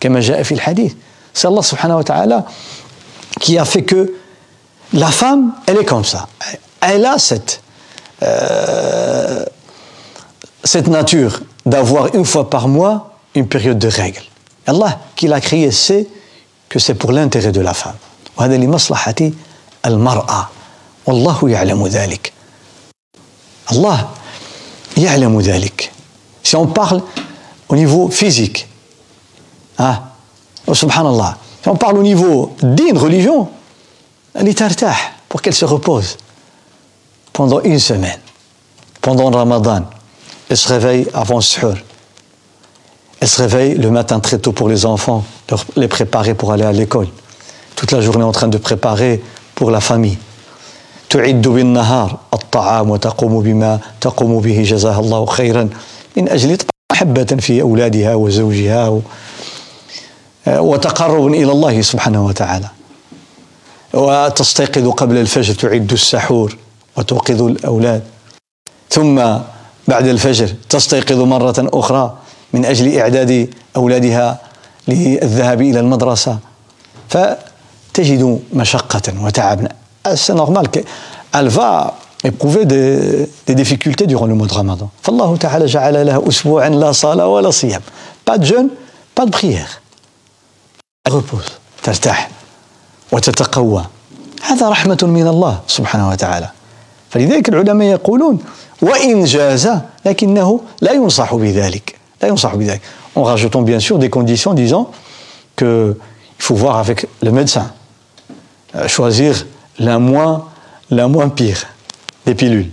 كما 0.01 0.21
جاء 0.21 0.43
في 0.43 0.53
الحديث 0.55 0.95
c'est 1.35 1.47
Allah 1.47 1.63
subhanahu 1.63 1.99
wa 1.99 2.05
ta'ala 2.05 2.45
qui 3.41 3.59
a 3.59 3.65
fait 3.65 3.83
que 3.85 4.15
la 4.93 5.07
femme 5.09 5.53
elle 5.67 5.79
est 5.79 5.85
comme 5.85 6.05
ça 6.05 6.27
elle 6.81 7.05
a 7.05 7.19
cette 7.19 7.61
euh, 8.23 9.45
cette 10.65 10.89
nature 10.89 11.41
d'avoir 11.67 12.15
une 12.15 12.25
fois 12.25 12.51
par 12.51 12.67
mois 12.67 13.13
une 13.35 13.47
période 13.47 13.79
de 13.79 13.89
règles 13.89 14.25
Allah 14.67 14.99
qui 15.15 15.29
l'a 15.29 15.41
créé 15.41 15.71
sait 15.71 16.09
que 16.69 16.79
c'est 16.79 16.95
pour 16.95 17.13
l'intérêt 17.13 17.53
de 17.53 17.61
la 17.61 17.75
femme 17.75 17.97
وهذا 18.37 18.57
لمصلحة 18.57 19.31
المرأة 19.87 20.49
والله 21.07 21.51
يعلم 21.51 21.87
ذلك 21.87 22.33
Allah 23.71 23.99
يعلم 24.97 25.41
ذلك 25.41 25.93
si 26.49 26.57
on 26.57 26.67
parle 26.67 27.03
au 27.69 27.77
niveau 27.77 28.09
physique 28.09 28.67
ah 29.77 30.03
subhanallah 30.73 31.37
si 31.63 31.69
on 31.69 31.77
parle 31.77 31.99
au 31.99 32.03
niveau 32.03 32.57
d'une 32.63 32.97
religion 32.97 33.51
elle 34.33 34.49
est 34.49 34.63
pour 35.29 35.43
qu'elle 35.43 35.55
se 35.55 35.67
repose 35.67 36.17
pendant 37.35 37.61
une 37.61 37.79
semaine 37.79 38.19
pendant 39.03 39.31
ramadan. 39.31 39.85
Elle 40.49 40.57
se 40.57 40.69
réveille 40.69 41.07
avant 41.13 41.43
suhur 41.43 41.77
elle 43.21 43.29
se 43.29 43.43
réveille 43.43 43.75
le 43.75 43.91
matin 43.91 44.19
très 44.19 44.39
tôt 44.39 44.53
pour 44.53 44.71
les 44.71 44.87
enfants 44.87 45.27
les 45.77 45.89
préparer 45.89 46.35
pour 46.35 46.53
aller 46.53 46.65
à 46.65 46.73
l'école. 46.73 47.09
Toute 47.77 47.93
la 47.93 48.01
journée 48.01 48.25
en 48.25 48.33
train 48.33 48.49
de 48.49 48.59
préparer 48.59 49.23
pour 49.55 49.71
la 49.71 49.81
famille 49.81 50.17
تعد 51.11 51.49
بالنهار. 51.49 52.19
الطعام 52.35 52.91
وتقوم 52.91 53.43
بما 53.43 53.81
تقوم 54.01 54.41
به 54.41 54.63
جزاها 54.63 55.01
الله 55.01 55.27
خيرا 55.27 55.69
من 56.17 56.29
أجل 56.29 56.59
محبة 56.93 57.25
في 57.25 57.63
أولادها 57.63 58.15
وزوجها 58.15 59.01
وتقرب 60.47 61.27
إلى 61.27 61.53
الله 61.53 61.83
سبحانه 61.83 62.27
وتعالى. 62.27 62.69
وتستيقظ 63.95 64.89
قبل 64.89 65.17
الفجر 65.17 65.55
تعد 65.55 65.93
السحور 65.93 66.57
وتوقظ 66.97 67.43
الأولاد. 67.43 68.03
ثم 68.91 69.17
بعد 69.89 70.07
الفجر 70.07 70.55
تستيقظ 70.69 71.21
مرة 71.21 71.55
أخرى 71.59 72.17
من 72.53 72.65
أجل 72.65 72.99
إعداد 72.99 73.55
أولادها 73.77 74.39
للذهاب 74.89 75.61
إلى 75.61 75.81
المدرسة. 75.81 76.39
فتجد 77.09 78.41
مشقة 78.53 79.25
وتعبا 79.25 79.69
c'est 80.16 80.34
normal 80.34 80.70
qu'elle 80.70 81.48
va 81.48 81.96
éprouvé 82.24 82.66
des, 82.66 83.30
des, 83.46 83.56
difficultés 83.56 84.08
durant 84.08 84.26
le 84.26 84.36
mois 84.36 84.48
de 84.48 84.54
Ramadan. 84.54 84.90
فالله 85.02 85.38
تعالى 85.38 85.66
جعل 85.66 86.06
لها 86.06 86.22
أسبوعا 86.28 86.70
لا 86.70 86.92
صلاة 86.92 87.28
ولا 87.28 87.52
صيام. 87.52 87.82
Pas 88.26 88.38
de 88.38 88.46
jeûne, 88.46 88.70
pas 89.16 89.26
de 89.26 89.32
prière. 89.32 89.82
Elle 91.06 91.14
repose, 91.14 91.52
ترتاح 91.84 92.30
وتتقوى. 93.12 93.84
هذا 94.42 94.70
رحمة 94.70 95.00
من 95.04 95.28
الله 95.28 95.60
سبحانه 95.68 96.10
وتعالى. 96.10 96.50
فلذلك 97.10 97.50
العلماء 97.50 97.88
يقولون 97.88 98.40
وإن 98.82 99.26
جاز 99.26 99.70
لكنه 100.06 100.60
لا 100.82 100.92
ينصح 100.92 101.36
بذلك. 101.36 101.96
لا 102.22 102.28
ينصح 102.28 102.56
بذلك. 102.56 102.82
En 103.16 103.24
rajoutant 103.24 103.62
bien 103.62 103.80
sûr 103.80 104.00
des 104.00 104.10
conditions 104.10 104.54
disant 104.54 104.90
qu'il 105.56 105.96
faut 106.40 106.56
voir 106.56 106.78
avec 106.78 107.08
le 107.22 107.32
médecin. 107.32 107.72
choisir 108.88 109.46
la 109.80 110.00
moins, 110.00 110.46
la 110.90 111.08
moins 111.08 111.30
pire 111.30 111.68
des 112.26 112.36
pilules 112.36 112.70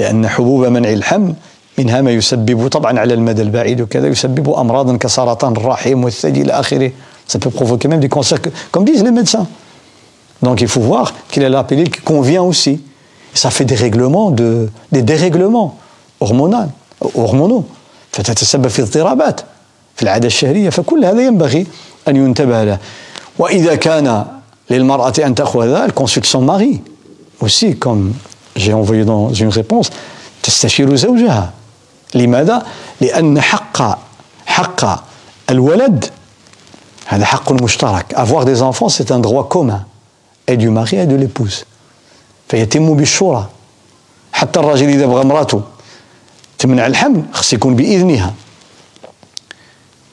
لأن 0.00 0.28
حبوب 0.28 0.64
منع 0.66 0.92
الحمل 0.92 1.34
منها 1.78 2.00
ما 2.00 2.10
يسبب 2.10 2.68
طبعا 2.68 3.00
على 3.00 3.14
المدى 3.14 3.42
البعيد 3.42 3.80
وكذا 3.80 4.06
يسبب 4.08 4.50
أمراضا 4.50 4.96
كسرطان 4.96 5.52
الرحم 5.52 6.04
والثدي 6.04 6.42
إلى 6.42 6.52
آخره 6.52 6.90
ça 7.28 7.38
peut 7.38 7.50
provoquer 7.50 7.88
même 7.88 8.00
des 8.00 8.08
cancers 8.08 8.38
comme 8.72 8.84
disent 8.84 9.04
les 9.04 9.10
médecins 9.10 9.46
donc 10.42 10.60
il 10.60 10.68
faut 10.68 10.80
voir 10.80 11.12
quelle 11.30 11.44
est 11.44 11.48
la 11.48 11.64
pilule 11.64 11.90
qui 11.90 12.00
convient 12.00 12.42
aussi 12.42 12.80
et 13.34 13.38
ça 13.38 13.50
fait 13.50 13.64
des 13.64 13.74
règlements 13.74 14.30
de, 14.30 14.68
des 14.90 15.02
dérèglements 15.02 15.78
hormonaux 16.20 16.66
hormonaux 17.14 17.64
فتتسبب 18.12 18.68
في 18.68 18.82
اضطرابات 18.82 19.40
في 19.96 20.02
العادة 20.02 20.26
الشهرية 20.26 20.70
فكل 20.70 21.04
هذا 21.04 21.22
ينبغي 21.22 21.66
أن 22.08 22.16
ينتبه 22.16 22.64
له 22.64 22.78
وإذا 23.38 23.74
كان 23.74 24.06
للمرأة 24.06 24.30
أن 24.30 24.33
تأخذ 24.33 24.33
elle 24.70 25.92
consulte 25.94 26.26
son 26.26 26.42
mari 26.42 26.82
aussi 27.40 27.76
comme 27.76 28.12
j'ai 28.56 28.72
envoyé 28.72 29.04
dans 29.04 29.32
une 29.32 29.48
réponse 29.48 29.90
تستشير 30.42 30.96
زوجها 30.96 31.52
لماذا؟ 32.14 32.66
لأن 33.00 33.40
حق 33.40 33.98
حق 34.46 35.04
الولد 35.50 36.04
هذا 37.06 37.24
حق 37.24 37.52
مشترك 37.52 38.14
avoir 38.14 38.44
des 38.44 38.62
enfants 38.62 38.88
c'est 38.88 39.10
un 39.10 39.18
droit 39.18 39.48
commun 39.48 39.84
et 40.46 40.56
du 40.56 40.70
mari 40.70 40.96
et 40.96 41.06
de 41.06 41.16
l'épouse 41.16 41.64
فيتم 42.48 42.94
بالشورى 42.94 43.48
حتى 44.32 44.60
الراجل 44.60 44.88
إذا 44.88 45.06
بغى 45.06 45.24
مراته 45.24 45.62
تمنع 46.58 46.86
الحمل 46.86 47.22
خص 47.32 47.52
يكون 47.52 47.76
بإذنها 47.76 48.34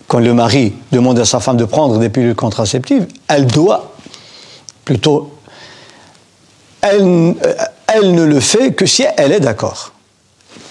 quand 0.07 0.19
le 0.19 0.33
mari 0.33 0.73
demande 0.91 1.19
à 1.19 1.25
sa 1.25 1.39
femme 1.41 1.57
de 1.57 1.65
prendre 1.65 1.97
des 1.99 2.09
pilules 2.09 2.33
contraceptives, 2.33 3.07
elle 3.27 3.45
doit 3.45 3.90
plutôt, 4.85 5.33
elle, 6.81 7.35
elle 7.87 8.13
ne 8.13 8.23
le 8.23 8.39
fait 8.39 8.73
que 8.73 8.85
si 8.85 9.05
elle 9.17 9.31
est 9.31 9.39
d'accord. 9.39 9.91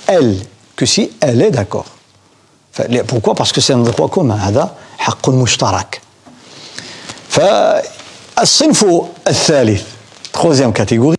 Elle, 0.06 0.38
que 0.76 0.86
si 0.86 1.10
elle 1.20 1.42
est 1.42 1.50
d'accord. 1.50 1.86
Pourquoi 3.06 3.34
Parce 3.34 3.52
que 3.52 3.60
c'est 3.60 3.72
un 3.72 3.78
droit 3.78 4.08
commun. 4.08 4.36
هذا 4.36 4.74
حق 4.98 5.28
مشترك. 5.28 6.00
فالصنف 7.28 8.84
الثالث 9.28 9.82
troisième 10.32 10.72
catégorie 10.72 11.16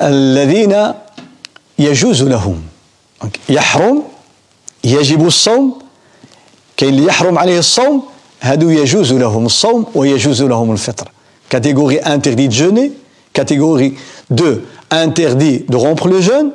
الذين 0.00 0.94
يجوز 1.78 2.22
لهم 2.22 2.62
يحرم 3.48 4.02
يجب 4.84 5.26
الصوم 5.26 5.78
كاين 6.76 6.94
اللي 6.94 7.06
يحرم 7.06 7.38
عليه 7.38 7.58
الصوم 7.58 8.02
هادو 8.40 8.70
يجوز 8.70 9.12
لهم 9.12 9.46
الصوم 9.46 9.86
ويجوز 9.94 10.42
لهم 10.42 10.72
الفطر 10.72 11.10
catégorie 11.52 12.00
interdit 12.04 12.48
de 12.48 12.52
jeûner 12.52 12.92
catégorie 13.32 13.94
2 14.30 14.64
interdit 14.90 15.64
de 15.68 15.76
rompre 15.76 16.08
le 16.08 16.20
jeûne 16.20 16.50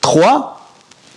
3 0.00 0.60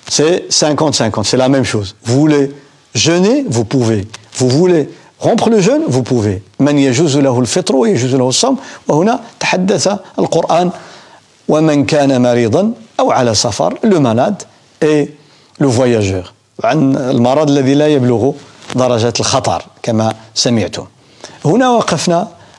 c'est 0.09 0.47
50-50 0.49 1.23
c'est 1.23 1.37
la 1.37 1.49
même 1.49 1.63
chose 1.63 1.95
vous 2.03 2.19
voulez 2.19 2.51
jeûner 2.95 3.45
vous 3.49 3.65
pouvez 3.65 4.07
vous 4.35 4.49
voulez 4.49 4.89
rompre 5.19 5.49
le 5.49 5.59
jeûne 5.59 5.83
vous 5.87 6.03
pouvez 6.03 6.41
من 6.59 6.77
يجوز 6.77 7.17
له 7.17 7.39
الفطر 7.39 7.75
ويجوز 7.75 8.15
له 8.15 8.29
الصوم 8.29 8.57
وهنا 8.87 9.19
تحدث 9.39 9.89
القرآن 10.19 10.71
ومن 11.47 11.85
كان 11.85 12.21
مريضا 12.21 12.71
أو 12.99 13.11
على 13.11 13.33
سفر 13.33 13.77
le 13.83 13.99
malade 13.99 14.43
et 14.81 15.11
le 15.59 15.67
voyageur 15.67 16.33
عن 16.63 16.95
المرض 16.95 17.49
الذي 17.49 17.73
لا 17.73 17.87
يبلغ 17.87 18.31
درجة 18.75 19.13
الخطر 19.19 19.65
كما 19.83 20.13
سمعتم 20.35 20.85
هنا 21.45 21.69
وقفنا 21.69 22.27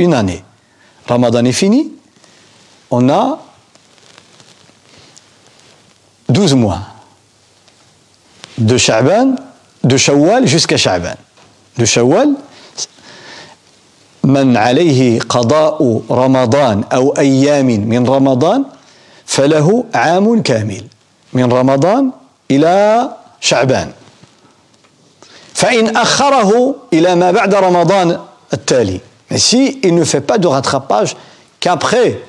une 0.00 0.14
année 0.14 0.42
Ramadan 1.06 1.44
est 1.44 1.52
fini. 1.52 1.92
On 2.90 3.08
a 3.08 3.38
12 6.28 6.54
mois 6.54 6.80
de 8.58 8.76
Sha'ban 8.76 9.34
de 9.84 9.96
Shawwal 9.96 10.46
jusqu'à 10.46 10.76
Sha'ban. 10.76 11.14
De 11.78 11.84
Shawwal 11.84 12.34
من 14.24 14.56
عليه 14.56 15.20
قضاء 15.20 16.02
رمضان 16.10 16.84
أو 16.92 17.16
أيام 17.18 17.66
من 17.66 18.06
رمضان 18.06 18.64
فله 19.26 19.84
عام 19.94 20.42
كامل 20.42 20.84
من 21.32 21.52
رمضان 21.52 22.10
إلى 22.50 23.08
شعبان 23.40 23.92
فإن 25.54 25.96
أخره 25.96 26.74
إلى 26.92 27.14
ما 27.14 27.30
بعد 27.30 27.54
رمضان 27.54 28.18
التالي 28.52 29.00
Mais 29.29 29.37
si 29.37 29.79
il 29.83 29.95
ne 29.95 30.03
fait 30.03 30.21
pas 30.21 30.37
de 30.37 30.47
rattrapage 30.47 31.15
qu'après 31.59 32.19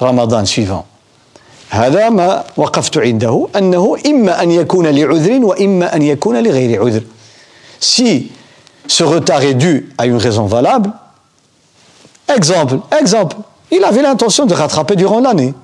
Ramadan 0.00 0.44
suivant 0.44 0.86
هذا 1.72 2.10
ما 2.10 2.44
وقفت 2.56 2.98
عنده 2.98 3.48
أنه 3.56 3.96
إما 4.06 4.42
أن 4.42 4.50
يكون 4.50 4.86
لعذر 4.86 5.44
وإما 5.44 5.96
أن 5.96 6.02
يكون 6.02 6.42
لغير 6.42 6.82
عذر 6.84 7.02
Si 7.80 8.30
ce 8.86 9.02
retard 9.02 9.42
est 9.42 9.54
dû 9.54 9.88
à 9.98 10.06
une 10.06 10.16
raison 10.16 10.46
valable, 10.46 10.92
exemple, 12.32 12.78
exemple, 13.00 13.36
il 13.70 13.82
avait 13.84 14.02
l'intention 14.02 14.46
de 14.46 14.54
rattraper 14.54 14.96
durant 14.96 15.20
l'année. 15.20 15.54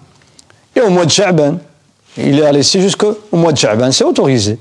Et 0.74 0.80
au 0.80 0.90
mois 0.90 1.04
de 1.04 1.10
Sha'ban, 1.10 1.58
il 2.16 2.40
est 2.40 2.52
laissé 2.52 2.80
jusqu'au 2.80 3.18
mois 3.32 3.52
de 3.52 3.58
Sha'ban, 3.58 3.92
c'est 3.92 4.04
autorisé. 4.04 4.58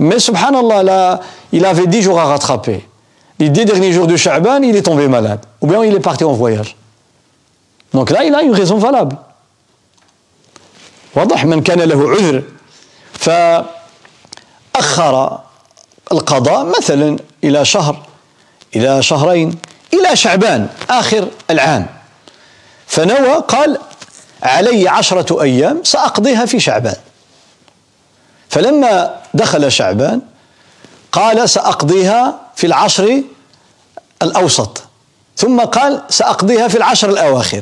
Mais 0.00 0.18
subhanallah, 0.18 0.82
là, 0.82 1.20
il 1.52 1.64
avait 1.64 1.86
10 1.86 2.02
jours 2.02 2.20
à 2.20 2.24
rattraper. 2.24 2.86
Les 3.39 3.49
10 3.49 3.65
derniers 3.65 3.91
jours 3.91 4.07
de 4.07 4.15
Sha'ban, 4.15 4.61
il 4.61 4.75
est 4.75 4.83
tombé 4.83 5.07
malade. 5.07 5.39
Ou 5.61 5.67
bien 5.67 5.83
il 5.83 5.93
est 5.93 5.99
parti 5.99 6.23
en 6.23 6.33
voyage. 6.33 6.75
Donc 7.93 8.09
là, 8.09 8.23
il 8.23 8.33
a 8.33 8.41
une 8.41 8.53
raison 8.53 8.77
valable. 8.77 9.17
واضح 11.15 11.45
من 11.45 11.63
كان 11.63 11.79
له 11.79 12.11
عذر 12.11 12.43
فأخر 14.73 15.39
القضاء 16.11 16.65
مثلا 16.65 17.17
إلى 17.43 17.65
شهر 17.65 18.05
إلى 18.75 19.03
شهرين 19.03 19.57
إلى 19.93 20.15
شعبان 20.15 20.67
آخر 20.89 21.27
العام 21.49 21.87
فنوى 22.87 23.43
قال 23.47 23.79
علي 24.43 24.89
عشرة 24.89 25.41
أيام 25.41 25.83
سأقضيها 25.83 26.45
في 26.45 26.59
شعبان 26.59 26.95
فلما 28.49 29.15
دخل 29.33 29.71
شعبان 29.71 30.21
قال 31.11 31.49
سأقضيها 31.49 32.39
في 32.55 32.67
العشر 32.67 33.21
الأوسط 34.21 34.83
ثم 35.37 35.59
قال 35.59 36.01
سأقضيها 36.09 36.67
في 36.67 36.77
العشر 36.77 37.09
الأواخر. 37.09 37.61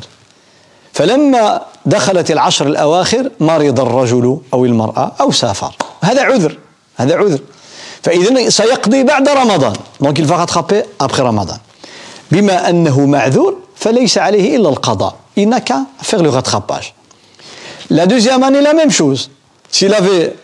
فلما 0.92 1.60
دخلت 1.86 2.30
العشر 2.30 2.66
الأواخر 2.66 3.30
مرض 3.40 3.80
الرجل 3.80 4.38
أو 4.54 4.64
المرأة 4.64 5.12
أو 5.20 5.32
سافر. 5.32 5.74
هذا 6.00 6.22
عذر 6.22 6.58
هذا 6.96 7.16
عذر. 7.16 7.38
فإذا 8.02 8.50
سيقضي 8.50 9.02
بعد 9.02 9.28
رمضان. 9.28 9.72
دونك 10.00 10.18
il 10.18 10.26
va 10.26 10.46
après 11.00 11.22
Ramadan 11.22 11.58
بما 12.30 12.70
أنه 12.70 13.06
معذور 13.06 13.56
فليس 13.76 14.18
عليه 14.18 14.56
إلا 14.56 14.68
القضاء. 14.68 15.14
Il 15.36 15.48
n'a 15.48 15.60
qu'à 15.60 15.80
faire 16.00 16.22
le 16.22 16.30
rattrapage. 16.30 16.94
La 17.90 18.06
deuxième 18.06 18.42
année, 18.44 18.60
la 18.60 18.72
même 18.72 18.90
chose. 18.90 19.30
S'il 19.70 19.92
avait 19.92 20.36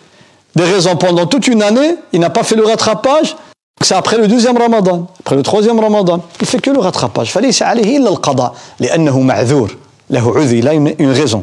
des 0.56 0.64
raisons 0.64 0.96
pendant 0.96 1.26
toute 1.26 1.46
une 1.46 1.62
année, 1.62 1.94
il 2.12 2.20
n'a 2.20 2.30
pas 2.30 2.42
fait 2.42 2.56
le 2.56 2.66
rattrapage, 2.66 3.36
c'est 3.82 3.94
après 3.94 4.18
le 4.18 4.28
deuxième 4.28 4.56
ramadan, 4.58 5.06
après 5.20 5.36
le 5.36 5.42
troisième 5.42 5.80
ramadan, 5.80 6.20
il 6.40 6.46
fait 6.46 6.60
que 6.60 6.70
le 6.70 6.78
rattrapage. 6.78 7.30
فليس 7.30 7.62
عليه 7.62 7.96
إلا 7.96 8.08
القضاء 8.08 8.54
لأنه 8.80 9.20
معذور 9.20 9.76
له 10.10 10.38
عذر, 10.38 10.68
a 10.68 10.74
une, 10.74 11.12
raison. 11.12 11.42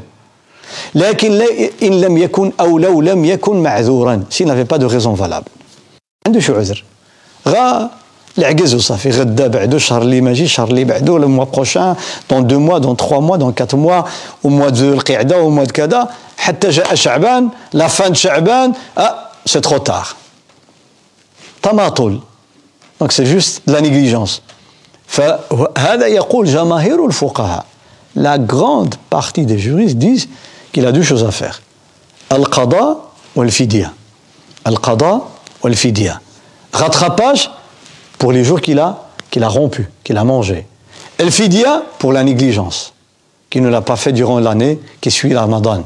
لكن 0.95 1.41
إن 1.83 2.01
لم 2.01 2.17
يكن 2.17 2.51
أو 2.59 2.77
لو 2.77 3.01
لم 3.01 3.25
يكن 3.25 3.63
معذورا 3.63 4.23
s'il 4.29 4.47
n'avait 4.47 4.65
pas 4.65 4.77
de 4.77 4.85
raison 4.85 5.13
valable. 5.13 5.49
عنده 6.27 6.39
شو 6.39 6.55
عذر 6.55 6.83
غا 7.47 7.89
العجز 8.37 8.75
وصافي 8.75 9.09
غدا 9.09 9.47
بعدو 9.47 9.77
الشهر 9.77 10.01
اللي 10.01 10.21
ماجي 10.21 10.43
الشهر 10.43 10.67
اللي 10.67 10.83
بعدو 10.83 11.17
لو 11.17 11.27
موا 11.27 11.45
بروشان 11.45 11.95
دون 12.29 12.47
دو 12.47 12.59
موا 12.59 12.77
دون 12.77 12.97
تخوا 12.97 13.19
موا 13.19 13.37
دون 13.37 13.51
كات 13.51 13.75
موا 13.75 14.03
أو 14.45 14.49
موا 14.49 14.69
دو 14.69 14.93
القعده 14.93 15.35
أو 15.35 15.49
موا 15.49 15.65
كذا 15.65 16.09
حتى 16.37 16.69
جاء 16.69 16.95
شعبان 16.95 17.49
لا 17.73 17.87
فان 17.87 18.13
شعبان 18.13 18.73
آه 18.97 19.15
سي 19.45 19.59
ترو 19.59 19.77
تار 19.77 20.07
تماطل 21.63 22.19
Donc 22.99 23.11
c'est 23.11 23.25
juste 23.25 23.61
de 23.67 23.73
la 23.73 23.81
négligence. 23.81 24.41
La 28.15 28.37
grande 28.39 28.95
partie 29.09 29.45
des 29.45 29.59
juristes 29.59 29.97
disent 29.97 30.27
qu'il 30.71 30.85
a 30.85 30.91
deux 30.91 31.03
choses 31.03 31.23
à 31.23 31.31
faire. 31.31 31.61
Al-qada 32.29 32.97
ou 33.35 33.41
al-fidya. 33.41 33.93
Al-qada 34.65 35.21
ou 35.63 35.67
al-fidya. 35.67 36.19
Rattrapage 36.73 37.51
pour 38.17 38.31
les 38.31 38.43
jours 38.43 38.61
qu'il 38.61 38.79
a, 38.79 39.07
qu'il 39.29 39.43
a 39.43 39.47
rompu, 39.47 39.89
qu'il 40.03 40.17
a 40.17 40.23
mangé. 40.23 40.65
Al-fidya 41.19 41.83
pour 41.99 42.11
la 42.11 42.23
négligence, 42.23 42.93
qu'il 43.49 43.61
ne 43.61 43.69
l'a 43.69 43.81
pas 43.81 43.95
fait 43.95 44.11
durant 44.11 44.39
l'année 44.39 44.79
qui 45.01 45.11
suit 45.11 45.29
la 45.29 45.41
Ramadan. 45.41 45.83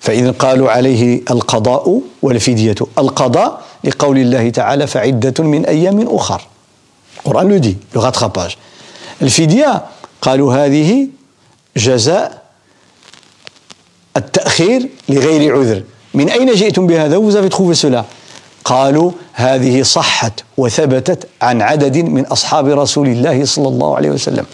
فإذا 0.00 0.30
قالوا 0.30 0.70
عليه 0.70 1.22
القضاء 1.30 2.00
والفدية. 2.22 2.74
القضاء 2.98 3.62
لقول 3.84 4.18
الله 4.18 4.50
تعالى 4.50 4.86
فعدة 4.86 5.44
من 5.44 5.66
أيام 5.66 6.08
أخر. 6.16 6.40
القرآن 7.18 7.60
dit 7.60 7.76
le 7.94 8.00
rattrapage. 8.00 8.56
الفدية 9.22 9.82
قالوا 10.22 10.54
هذه 10.54 11.08
جزاء 11.76 12.42
التأخير 14.16 14.88
لغير 15.08 15.58
عذر. 15.58 15.82
من 16.14 16.28
أين 16.28 16.52
جئتم 16.54 16.86
بهذا؟ 16.86 17.18
Vous 17.18 17.36
avez 17.36 17.48
trouvé 17.48 17.74
قالوا 18.64 19.12
هذه 19.32 19.82
صحت 19.82 20.44
وثبتت 20.56 21.28
عن 21.42 21.62
عدد 21.62 21.96
من 21.96 22.26
أصحاب 22.26 22.66
رسول 22.68 23.08
الله 23.08 23.44
صلى 23.44 23.68
الله 23.68 23.96
عليه 23.96 24.10
وسلم. 24.10 24.44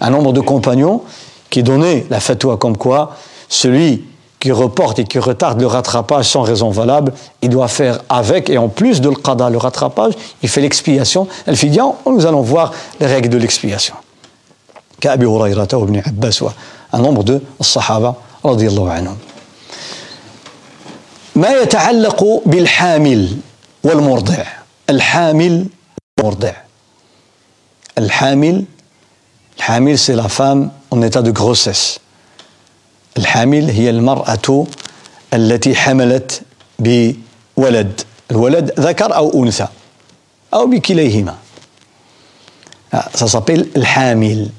Un 0.00 0.10
nombre 0.10 0.32
de 0.32 0.40
compagnons 0.40 1.02
qui 1.50 1.62
donnaient 1.62 2.06
la 2.10 2.20
fatwa 2.20 2.56
comme 2.58 2.76
quoi 2.76 3.16
celui 3.48 4.04
qui 4.45 4.51
reporte 4.51 4.97
et 4.99 5.03
qui 5.03 5.19
retarde 5.19 5.61
le 5.61 5.67
rattrapage 5.67 6.25
sans 6.25 6.41
raison 6.41 6.71
valable, 6.71 7.13
il 7.43 7.49
doit 7.49 7.67
faire 7.67 7.99
avec 8.09 8.49
et 8.49 8.57
en 8.57 8.69
plus 8.69 8.99
de 8.99 9.09
le 9.09 9.15
qada, 9.15 9.49
le 9.49 9.57
rattrapage, 9.57 10.13
il 10.41 10.49
fait 10.49 10.61
l'expiation. 10.61 11.27
Elle 11.45 11.55
fait 11.55 11.67
bien, 11.67 11.93
nous 12.07 12.25
allons 12.25 12.41
voir 12.41 12.71
les 12.99 13.05
règles 13.05 13.29
de 13.29 13.37
l'expiation. 13.37 13.95
كأبي 15.01 15.25
هريرة 15.25 15.67
وابن 15.73 16.01
عباس 16.05 16.43
un 16.93 16.99
nombre 16.99 17.23
de 17.23 17.39
الصحابة 17.59 18.13
رضي 18.45 18.67
الله 18.67 18.91
عنهم 18.91 19.17
ما 21.35 21.49
يتعلق 21.49 22.41
بالحامل 22.45 23.37
والمرضع 23.83 24.43
الحامل 24.89 25.65
والمرضع 26.19 26.53
الحامل 27.97 28.65
الحامل 29.57 29.97
c'est 29.97 30.15
la 30.15 30.29
femme 30.29 30.71
en 30.91 31.01
état 31.01 31.21
de 31.21 31.31
grossesse 31.31 31.99
الحامل 33.17 33.69
هي 33.69 33.89
المرأة 33.89 34.65
التي 35.33 35.75
حملت 35.75 36.41
بولد 36.79 38.01
الولد 38.31 38.79
ذكر 38.79 39.15
أو 39.15 39.43
أنثى 39.43 39.67
أو 40.53 40.67
بكليهما 40.67 41.35
ça 42.93 43.27
s'appelle 43.27 43.67
الحامل 43.75 44.49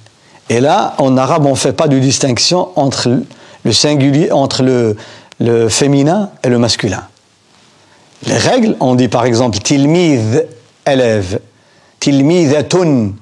Et 0.50 0.60
là, 0.60 0.94
en 0.98 1.16
arabe, 1.16 1.46
on 1.46 1.52
ne 1.52 1.54
fait 1.54 1.72
pas 1.72 1.88
de 1.88 1.98
distinction 1.98 2.68
entre 2.76 3.22
le 3.64 3.72
singulier, 3.72 4.32
entre 4.32 4.62
le, 4.62 4.96
le 5.40 5.68
féminin 5.70 6.30
et 6.42 6.48
le 6.48 6.58
masculin. 6.58 7.08
Les 8.26 8.36
règles, 8.36 8.76
on 8.80 8.94
dit 8.94 9.08
par 9.08 9.24
exemple 9.24 9.58
tilmid, 9.58 10.46
élève, 10.86 11.40
tilmidatun, 12.00 13.12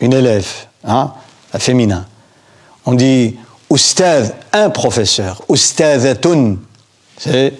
une 0.00 0.12
élève, 0.12 0.48
hein, 0.84 1.12
féminin. 1.58 2.06
On 2.86 2.92
dit 2.92 3.36
ustad, 3.72 4.34
un 4.52 4.70
professeur, 4.70 5.42
ustadatun, 5.48 6.56
c'est 7.16 7.52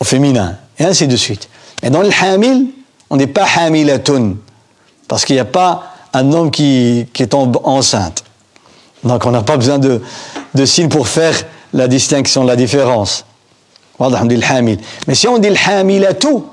au 0.00 0.04
féminin, 0.04 0.56
et 0.78 0.84
ainsi 0.84 1.06
de 1.06 1.16
suite. 1.16 1.48
Mais 1.82 1.90
dans 1.90 2.02
le 2.02 2.10
hamil, 2.22 2.66
on 3.10 3.16
ne 3.16 3.24
dit 3.24 3.32
pas 3.32 3.46
hamilatun, 3.56 4.34
parce 5.08 5.24
qu'il 5.24 5.36
n'y 5.36 5.40
a 5.40 5.44
pas 5.44 5.84
un 6.12 6.32
homme 6.32 6.50
qui, 6.50 7.06
qui 7.12 7.26
tombe 7.28 7.58
enceinte. 7.64 8.24
Donc 9.04 9.26
on 9.26 9.30
n'a 9.30 9.42
pas 9.42 9.56
besoin 9.56 9.78
de, 9.78 10.00
de 10.54 10.64
signes 10.64 10.88
pour 10.88 11.08
faire 11.08 11.34
la 11.72 11.88
distinction, 11.88 12.44
la 12.44 12.56
différence. 12.56 13.24
Mais 13.98 15.14
si 15.14 15.28
on 15.28 15.38
dit 15.38 15.50
le 15.50 16.12
tout, 16.14 16.46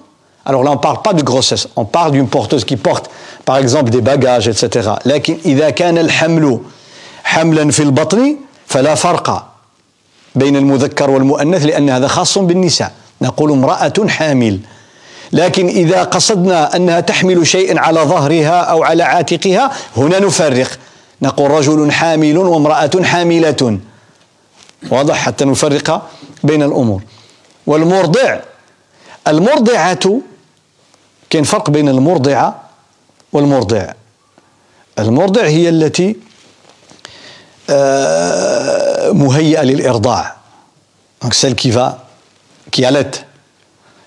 alors 0.45 0.63
là 0.63 0.71
on 0.71 0.75
ne 0.75 0.79
parle 0.79 1.01
pas 1.01 1.13
de 1.13 1.23
grossesse, 1.23 1.67
on 1.75 1.85
parle 1.85 2.11
d'une 2.11 2.27
porteuse 2.27 2.63
qui 2.63 2.77
porte 2.77 3.09
par 3.45 3.57
exemple 3.57 3.89
des 3.89 4.01
bagages, 4.01 4.47
etc. 4.47 4.89
لكن 5.05 5.37
إذا 5.45 5.69
كان 5.69 5.97
الحمل 5.97 6.59
حملا 7.34 7.70
في 7.70 7.82
البطن 7.82 8.36
فلا 8.66 8.94
فرق 8.94 9.46
بين 10.34 10.56
المذكر 10.56 11.10
والمؤنث 11.10 11.64
لأن 11.64 11.90
هذا 11.90 12.08
خاص 12.08 12.38
بالنساء. 12.38 12.92
نقول 13.22 13.50
امرأة 13.50 14.08
حامل. 14.08 14.60
لكن 15.32 15.66
إذا 15.68 16.02
قصدنا 16.02 16.76
أنها 16.76 17.00
تحمل 17.00 17.46
شيئا 17.46 17.80
على 17.80 18.00
ظهرها 18.00 18.60
أو 18.60 18.82
على 18.82 19.02
عاتقها 19.02 19.70
هنا 19.96 20.18
نفرق. 20.18 20.78
نقول 21.22 21.50
رجل 21.50 21.92
حامل 21.92 22.38
وامرأة 22.38 23.02
حاملة. 23.02 23.78
واضح؟ 24.90 25.16
حتى 25.16 25.44
نفرق 25.44 26.10
بين 26.44 26.62
الأمور. 26.62 27.02
والمرضع. 27.66 28.38
المرضعة 29.28 30.20
كاين 31.30 31.44
فرق 31.44 31.70
بين 31.70 31.88
المرضعة 31.88 32.60
والمرضع. 33.32 33.92
المرضع 34.98 35.42
هي 35.42 35.68
التي 35.68 36.16
آه، 37.70 39.10
مهيئة 39.12 39.62
للإرضاع. 39.62 40.36
Donc 41.24 41.34
celle 41.34 41.54
qui 41.54 41.70
va 41.70 41.98
qui 42.70 42.84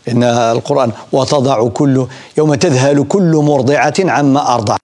إن 0.08 0.24
القرآن 0.24 0.92
وتضع 1.12 1.68
كل 1.70 2.08
يوم 2.38 2.56
تذهل 2.56 3.04
كل 3.04 3.36
مرضعة 3.36 3.94
عما 4.00 4.54
أرضعت. 4.54 4.80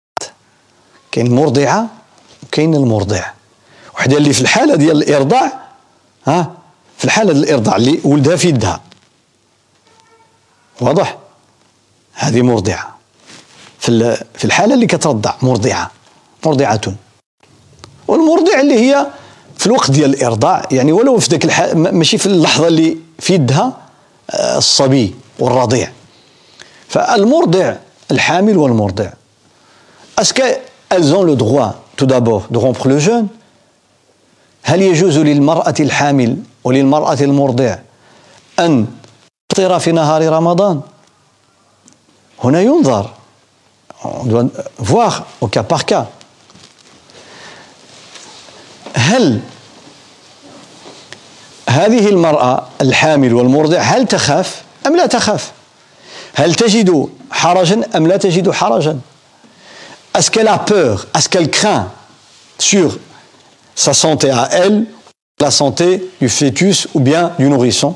كاين 1.11 1.27
المرضعة 1.27 1.87
وكاين 2.43 2.75
المرضع. 2.75 3.25
وحدة 3.95 4.17
اللي 4.17 4.33
في 4.33 4.41
الحالة 4.41 4.75
ديال 4.75 5.03
الإرضاع 5.03 5.51
ها 6.27 6.51
في 6.97 7.05
الحالة 7.05 7.33
ديال 7.33 7.43
الإرضاع 7.43 7.75
اللي 7.75 7.99
ولدها 8.03 8.35
في 8.35 8.47
يدها. 8.47 8.81
واضح؟ 10.81 11.17
هذه 12.13 12.41
مرضعة. 12.41 12.97
في 13.79 14.15
في 14.35 14.45
الحالة 14.45 14.73
اللي 14.73 14.87
كترضع 14.87 15.33
مرضعة. 15.41 15.91
مرضعة. 16.45 16.81
والمرضع 18.07 18.59
اللي 18.59 18.79
هي 18.79 19.07
في 19.57 19.65
الوقت 19.65 19.91
ديال 19.91 20.13
الإرضاع 20.13 20.65
يعني 20.71 20.91
ولو 20.91 21.19
في 21.19 21.29
ذاك 21.29 21.45
الحال 21.45 21.77
ماشي 21.77 22.17
في 22.17 22.25
اللحظة 22.25 22.67
اللي 22.67 22.97
في 23.19 23.33
يدها 23.33 23.77
الصبي 24.33 25.15
والرضيع. 25.39 25.91
فالمرضع 26.87 27.75
الحامل 28.11 28.57
والمرضع. 28.57 29.09
Est-ce 30.21 30.33
qu'elles 30.33 31.15
ont 31.15 31.23
le 31.23 31.35
droit 31.35 31.71
tout 31.97 32.05
d'abord 32.05 32.43
de 32.51 32.57
rompre 32.57 32.87
le 32.87 32.99
هل 34.63 34.81
يجوز 34.81 35.17
للمرأة 35.17 35.73
الحامل 35.79 36.37
وللمرأة 36.63 37.17
المرضع 37.21 37.75
أن 38.59 38.87
تفطر 39.49 39.79
في 39.79 39.91
نهار 39.91 40.29
رمضان؟ 40.29 40.81
هنا 42.43 42.61
ينظر. 42.61 43.09
On 44.03 44.43
doit 44.79 45.83
cas. 45.85 46.05
هل 48.93 49.39
هذه 51.69 52.09
المرأة 52.09 52.67
الحامل 52.81 53.33
والمرضع 53.33 53.79
هل 53.79 54.07
تخاف 54.07 54.61
أم 54.87 54.95
لا 54.95 55.05
تخاف؟ 55.05 55.51
هل 56.33 56.55
تجد 56.55 57.09
حرجا 57.31 57.81
أم 57.95 58.07
لا 58.07 58.17
تجد 58.17 58.51
حرجا؟ 58.51 58.97
Est-ce 60.15 60.29
qu'elle 60.29 60.47
a 60.47 60.59
peur? 60.59 61.07
Est-ce 61.15 61.27
qu'elle 61.27 61.49
craint 61.49 61.87
sur 62.59 62.99
sa 63.75 63.93
santé 63.93 64.29
à 64.29 64.47
elle, 64.51 64.85
la 65.39 65.49
santé 65.49 66.03
du 66.21 66.29
fœtus 66.29 66.87
ou 66.93 66.99
bien 66.99 67.31
du 67.39 67.49
nourrisson? 67.49 67.95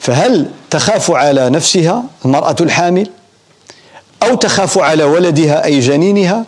فهل 0.00 0.46
تخاف 0.70 1.10
على 1.10 1.50
نفسها 1.50 2.04
المرأة 2.24 2.56
الحامل؟ 2.60 3.10
أو 4.22 4.34
تخاف 4.34 4.78
على 4.78 5.04
ولدها 5.04 5.64
أي 5.64 5.80
جنينها؟ 5.80 6.44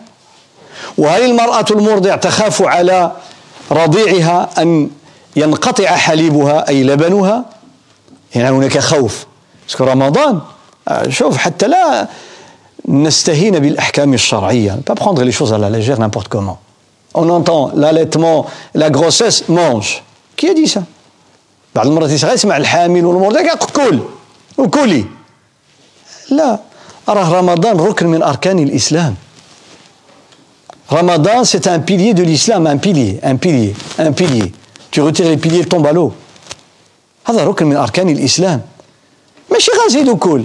وهل 0.98 1.22
المرأة 1.22 1.64
المرضع 1.70 2.16
تخاف 2.16 2.62
على 2.62 3.12
رضيعها 3.72 4.50
أن 4.58 4.90
ينقطع 5.36 5.86
حليبها 5.86 6.68
أي 6.68 6.84
لبنها. 6.84 7.44
هنا 8.34 8.44
يعني 8.44 8.56
هناك 8.56 8.78
خوف. 8.78 9.26
رمضان. 9.80 10.40
شوف 11.08 11.36
حتى 11.36 11.68
لا 11.68 12.08
نستهين 12.88 13.58
بالأحكام 13.58 14.14
الشرعية. 14.14 14.80
Pas 14.86 14.94
prendre 14.94 15.22
les 15.22 15.32
choses 15.32 15.52
à 15.52 15.58
la 15.58 15.70
légère 15.70 15.98
n'importe 15.98 16.28
comment. 16.28 16.58
On 17.14 17.28
entend 17.28 17.70
l'allaitement 17.74 18.46
la 18.74 18.90
grossesse 18.90 19.48
mange. 19.48 20.02
Qui 20.36 20.48
a 20.48 20.54
dit 20.54 20.66
ça? 20.66 20.82
بعض 21.74 21.86
المرات 21.86 22.10
يسمع 22.10 22.56
الحامل 22.56 23.06
والمرضع 23.06 23.54
كل 23.54 24.00
وكلي. 24.58 25.04
لا. 26.30 26.58
راه 27.08 27.34
رمضان 27.38 27.80
ركن 27.80 28.06
من 28.06 28.22
أركان 28.22 28.58
الإسلام. 28.58 29.14
Ramadan, 30.89 31.43
c'est 31.43 31.67
un 31.67 31.79
pilier 31.79 32.13
de 32.13 32.23
l'islam, 32.23 32.67
un 32.67 32.77
pilier, 32.77 33.19
un 33.23 33.37
pilier, 33.37 33.73
un 33.97 34.11
pilier. 34.11 34.51
Tu 34.91 35.01
retires 35.01 35.27
les 35.27 35.37
piliers, 35.37 35.59
il 35.59 35.67
tombe 35.67 35.87
à 35.87 35.91
l'eau. 35.91 36.13
هذا 37.25 37.43
ركن 37.43 37.65
من 37.65 37.75
أركان 37.75 38.09
الإسلام 38.09 38.61
ماشي 39.51 39.71
غازي 39.83 40.09
وكل 40.09 40.43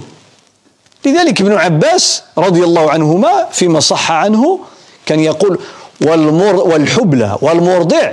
لذلك 1.05 1.41
ابن 1.41 1.53
عباس 1.53 2.23
رضي 2.37 2.63
الله 2.63 2.91
عنهما 2.91 3.47
فيما 3.51 3.79
صح 3.79 4.11
عنه 4.11 4.59
كان 5.05 5.19
يقول 5.19 5.59
والمر 6.01 6.55
والحبلى 6.55 7.37
والمرضع 7.41 8.11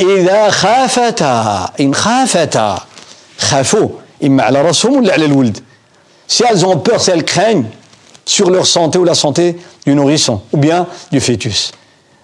إذا 0.00 0.50
خافتا 0.50 1.70
إن 1.80 1.94
خافتا 1.94 2.78
خافوا 3.38 3.88
إما 4.24 4.42
على 4.42 4.62
راسهم 4.62 4.96
ولا 4.96 5.12
على 5.12 5.24
الولد 5.24 5.58
si 6.28 6.44
elles 6.44 6.62
ont 6.66 6.76
peur, 6.76 7.00
si 7.00 7.10
elles 7.10 7.24
craignent 7.24 7.64
sur 8.24 8.50
leur 8.50 8.66
santé 8.66 8.98
ou 8.98 9.04
la 9.04 9.14
santé 9.14 9.56
du 9.86 9.94
nourrisson 9.94 10.42
ou 10.52 10.58
bien 10.58 10.86
du 11.10 11.20
fœtus. 11.20 11.72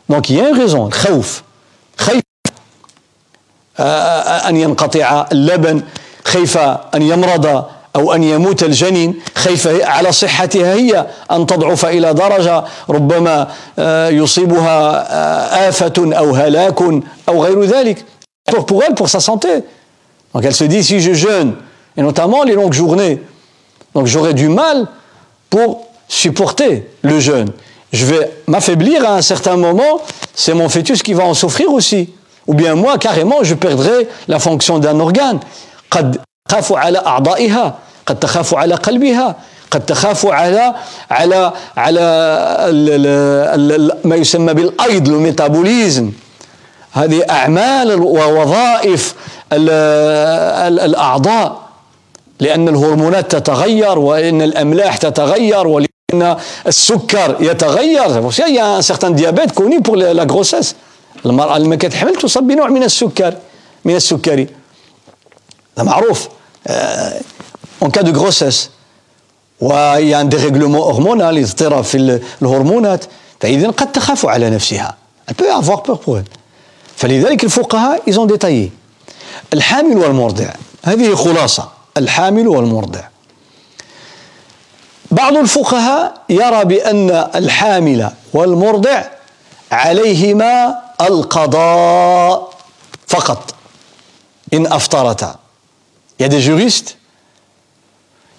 Donc 0.09 0.31
il 0.31 0.37
y 0.37 0.41
a 0.41 0.49
une 0.49 0.59
raison, 0.59 0.91
خوف 0.91 1.43
خيف 1.97 2.23
أن 3.79 4.57
ينقطع 4.57 5.27
اللبن 5.33 5.83
خيف 6.25 6.59
أن 6.95 7.03
يمرض 7.03 7.65
أو 7.97 8.13
أن 8.13 8.23
يموت 8.23 8.63
الجنين 8.63 9.15
خيف 9.35 9.67
على 9.83 10.13
صحتها 10.13 10.75
هي 10.75 11.07
أن 11.31 11.47
تضعف 11.47 11.85
إلى 11.85 12.15
درجة 12.15 12.65
ربما 12.91 13.49
يصيبها 14.11 15.69
آفة 15.69 15.93
أو 15.99 16.35
هلاك 16.35 16.83
أو 17.29 17.45
غير 17.45 17.65
ذلك 17.65 18.05
pour, 18.51 18.67
pour 18.67 18.83
elle, 18.85 18.95
pour 18.95 19.09
sa 19.09 19.21
santé. 19.21 19.65
Donc 20.35 20.45
elle 20.45 20.55
se 20.55 20.65
dit 20.65 20.85
si 20.85 21.01
je 21.01 21.13
jeûne, 21.13 21.55
et 21.97 22.03
notamment 22.03 22.43
les 22.43 22.55
longues 22.55 22.73
journées, 22.73 23.23
donc 23.95 24.07
j'aurai 24.07 24.35
du 24.35 24.49
mal 24.49 24.87
pour 25.49 25.87
supporter 26.09 26.89
le 27.03 27.21
jeûne. 27.21 27.51
Je 27.93 28.07
vais 28.07 28.31
m'affaiblir 28.47 29.09
à 29.09 29.15
un 29.15 29.23
certain 29.23 29.57
moment, 29.57 30.01
c'est 30.35 30.55
mon 30.55 30.69
fœtus 30.69 31.03
qui 31.03 31.15
va 31.15 31.25
en 31.25 31.35
souffrir 31.35 31.73
aussi. 31.73 32.11
Ou 32.47 32.55
bien 32.55 32.75
moi, 32.75 32.99
carrément, 32.99 33.43
je 33.43 33.55
perdrai 33.55 34.09
la 34.29 34.39
fonction 34.39 34.79
d'un 34.79 34.99
organe. 35.01 35.41
قد 35.91 36.19
تخاف 36.49 36.73
على 36.73 36.99
أعضائها 36.99 37.79
قد 38.07 38.19
تخاف 38.19 38.55
على 38.55 38.75
قلبها 38.75 39.37
قد 39.71 39.87
تخاف 39.87 40.27
على 40.27 40.75
على 41.11 41.53
على 41.77 42.01
ما 44.05 44.17
يسمى 44.17 44.55
بالايض 44.55 45.09
الميتابوليزم 45.09 46.13
هذه 46.93 47.23
اعمال 47.31 48.01
ووظائف 48.01 49.15
الاعضاء 49.53 51.61
لان 52.41 52.69
الهرمونات 52.69 53.33
تتغير 53.37 53.99
وان 53.99 54.43
الاملاح 54.43 54.97
تتغير 54.97 55.67
ولان 55.67 55.88
السكر 56.68 57.38
يتغير. 57.40 58.32
il 58.48 58.56
y 58.56 58.60
a 58.60 58.76
un 58.78 58.82
certain 58.82 59.12
diabète 59.12 59.54
connu 59.54 59.82
pour 59.82 59.96
المرأة 61.26 61.58
لما 61.58 61.76
كتحمل 61.76 62.16
تصاب 62.16 62.48
بنوع 62.48 62.68
من 62.68 62.84
السكر 62.84 63.34
من 63.86 63.96
السكري. 63.96 64.48
هذا 65.78 65.84
معروف. 65.84 66.28
en 67.82 67.90
cas 67.90 68.04
de 68.04 68.12
grossesse. 68.12 68.70
وهي 69.62 70.16
un 70.16 70.26
dérèglement 70.26 70.84
hormonal 70.92 71.38
اضطراب 71.38 71.84
في 71.84 72.20
الهرمونات. 72.42 73.06
فإذا 73.40 73.70
قد 73.70 73.92
تخاف 73.92 74.26
على 74.26 74.50
نفسها. 74.50 74.98
Avoir 75.32 75.84
peur 75.84 76.00
pour 76.00 76.18
elle. 76.18 76.30
فلذلك 76.96 77.44
الفقهاء 77.44 78.12
ont 78.12 78.26
détaillé. 78.26 78.70
الحامل 79.54 79.98
والمرضع. 79.98 80.50
هذه 80.84 81.16
خلاصة. 81.16 81.70
الحامل 81.98 82.48
والمرضع. 82.48 83.02
بعض 85.12 85.38
الفقهاء 85.38 86.22
يرى 86.30 86.66
بأن 86.66 87.10
الحامل 87.36 88.12
والمرضع 88.34 89.04
عليهما 89.72 90.76
القضاء 91.02 92.54
فقط 93.08 93.56
إن 94.54 94.74
أفطرتا. 94.74 95.36
يا 96.20 96.28
دي 96.28 96.40
جوريست 96.40 96.96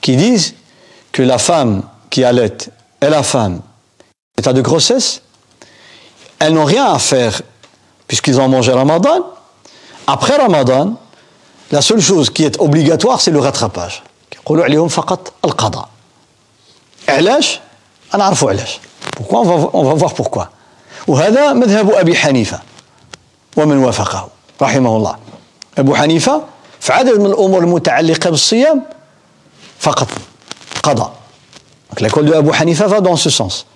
كي 0.03 0.17
ديز 0.17 0.55
كو 1.15 1.23
لا 1.23 1.37
فام 1.37 1.83
كي 2.11 2.31
ألت 2.31 2.69
اي 3.03 3.11
لا 3.11 3.23
فام 3.23 3.61
ايتا 4.39 4.51
دو 4.51 4.63
كروسيس 4.63 5.21
elles 6.41 6.53
n'ont 6.53 6.65
غيان 6.65 6.87
أفير 6.87 7.31
faire 7.31 7.43
puisqu'ils 8.09 8.41
ont 8.41 8.49
mangé 8.49 8.73
ramadan. 8.73 9.19
Après 10.07 10.37
ramadan 10.37 10.95
la 11.71 11.83
seule 11.83 12.01
chose 12.01 12.31
qui 12.31 12.45
est 12.45 12.57
سي 13.17 13.31
لو 13.31 13.51
le 13.51 13.91
كيقولوا 14.31 14.65
عليهم 14.65 14.89
فقط 14.89 15.33
القضاء 15.45 15.89
Pourquoi 19.17 19.41
on 19.41 19.45
va, 19.45 19.71
on 19.73 19.85
va 19.85 19.95
voir 19.95 20.15
pourquoi. 20.15 20.49
وهذا 21.07 21.53
مذهب 21.53 21.91
أبي 21.91 22.17
حنيفة. 22.17 22.61
ومن 23.57 23.79
وافقه 23.79 24.29
رحمه 24.63 24.97
الله. 24.97 25.17
أبو 25.79 25.95
حنيفة 25.95 26.43
في 26.81 26.93
عدد 26.93 27.19
من 27.19 27.27
الأمور 27.27 27.63
المتعلقة 27.63 28.31
بالصيام 28.31 28.83
فقط 29.79 30.09
قضاء. 30.83 31.13
Donc 31.91 32.01
l'école 32.01 32.27
de 32.27 32.35
Abu 32.35 32.51
Hanifa 32.53 32.87
va 32.87 33.01
dans 33.01 33.17
ce 33.17 33.31
sens. 33.31 33.67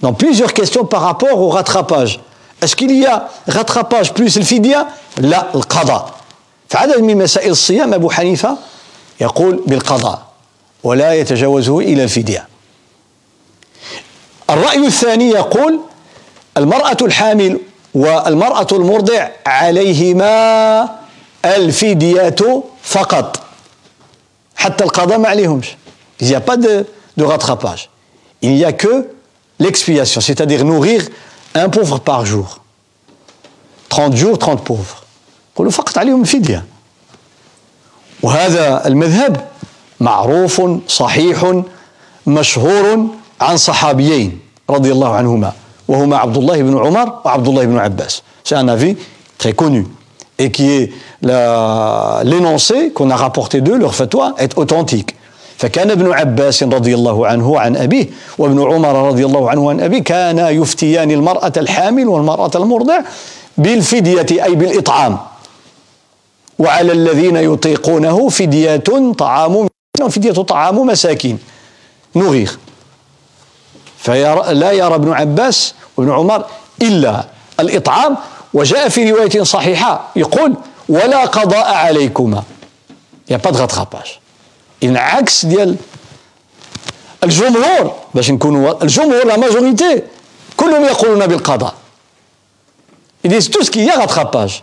Dans 0.00 0.12
plusieurs 0.12 0.52
questions 0.52 0.84
par 0.84 1.02
rapport 1.02 1.40
au 1.40 1.48
rattrapage. 1.50 2.20
Est-ce 2.62 2.74
qu'il 2.76 2.90
y 2.96 3.06
a 3.06 3.28
rattrapage 3.48 4.12
plus 4.12 4.36
le 4.36 4.44
fidya? 4.44 4.86
لا 5.18 5.54
القضاء 5.54 6.10
في 6.68 6.78
عدد 6.78 7.00
من 7.00 7.18
مسائل 7.18 7.50
الصيام 7.50 7.94
أبو 7.94 8.10
حنيفة 8.10 8.56
يقول 9.20 9.62
بالقضاء. 9.66 10.22
ولا 10.82 11.14
يتجاوزه 11.14 11.78
إلى 11.78 12.04
الفدية. 12.04 12.48
الرأي 14.50 14.86
الثاني 14.86 15.28
يقول 15.30 15.80
المرأة 16.56 16.96
الحامل 17.02 17.60
والمرأة 17.94 18.66
المرضع 18.72 19.28
عليهما 19.46 20.88
الفدية 21.44 22.62
فقط. 22.82 23.40
حتى 24.56 24.84
القضاء 24.84 25.18
ما 25.18 25.28
عليهمش. 25.28 25.76
Il 26.20 26.26
n'y 26.28 26.34
a 26.34 26.40
pas 26.40 26.56
de, 26.56 26.86
de 27.16 27.24
rattrapage. 27.24 27.90
Il 28.42 28.54
n'y 28.54 28.64
a 28.64 28.72
que 28.72 29.08
l'expiation 29.58 30.20
c'est-à-dire 30.20 30.64
nourrir 30.64 31.02
un 31.54 31.68
pauvre 31.68 31.98
par 31.98 32.24
jour. 32.26 32.58
30 33.88 34.16
jours 34.16 34.38
30 34.38 34.64
pauvres. 34.64 35.02
قولوا 35.56 35.70
فقط 35.72 35.98
عليهم 35.98 36.20
الفدية. 36.22 36.64
وهذا 38.22 38.86
المذهب 38.86 39.48
معروف 40.00 40.62
صحيح 40.88 41.62
مشهور 42.26 43.06
عن 43.44 43.56
صحابيين 43.56 44.30
رضي 44.70 44.90
الله 44.92 45.10
عنهما 45.20 45.52
وهما 45.88 46.16
عبد 46.16 46.36
الله 46.36 46.62
بن 46.62 46.74
عمر 46.78 47.06
وعبد 47.24 47.48
الله 47.48 47.64
بن 47.64 47.78
عباس. 47.78 48.22
C'est 48.44 48.56
un 48.56 48.68
avis 48.68 48.96
très 49.38 49.52
connu 49.52 49.86
et 50.38 50.50
qui 50.50 50.66
est 50.78 50.86
l'énoncé 52.30 52.92
qu'on 52.94 53.10
a 53.10 53.16
rapporté 53.16 53.60
d'eux, 53.60 53.78
leur 53.78 53.94
est 54.44 54.52
authentique. 54.62 55.14
فكان 55.56 55.90
ابن 55.90 56.12
عباس 56.12 56.62
رضي 56.62 56.94
الله 56.94 57.26
عنه 57.26 57.58
عن 57.58 57.76
أبيه 57.76 58.06
وابن 58.38 58.62
عمر 58.62 59.08
رضي 59.08 59.24
الله 59.24 59.50
عنه 59.50 59.70
عن 59.70 59.80
أبيه 59.80 60.02
كان 60.02 60.38
يفتيان 60.38 61.10
المرأة 61.10 61.52
الحامل 61.56 62.08
والمرأة 62.08 62.50
المرضع 62.54 62.98
بالفدية 63.58 64.44
أي 64.44 64.54
بالإطعام. 64.54 65.18
وعلى 66.58 66.92
الذين 66.92 67.36
يطيقونه 67.36 68.28
فدية 68.28 68.76
طعام 69.18 69.68
فدية 70.10 70.32
طعام 70.32 70.86
مساكين. 70.86 71.38
نغير. 72.16 72.58
فلا 74.04 74.72
يرى 74.72 74.94
ابن 74.94 75.12
عباس 75.12 75.74
وابن 75.96 76.12
عمر 76.12 76.44
إلا 76.82 77.24
الإطعام 77.60 78.16
وجاء 78.54 78.88
في 78.88 79.10
رواية 79.10 79.42
صحيحة 79.42 80.08
يقول 80.16 80.54
ولا 80.88 81.24
قضاء 81.24 81.74
عليكما 81.74 82.42
يا 83.30 83.36
با 83.36 83.66
rattrapage 83.66 84.10
إن 84.82 84.96
عكس 84.96 85.46
ديال 85.46 85.76
الجمهور 87.24 87.94
باش 88.14 88.30
نكونوا 88.30 88.82
الجمهور 88.82 89.26
لا 89.26 89.36
ماجوريتي 89.36 90.02
كلهم 90.56 90.84
يقولون 90.84 91.26
بالقضاء 91.26 91.74
qu'il 93.24 93.84
y 93.84 93.90
a 93.90 93.96
rattrapage. 93.96 94.62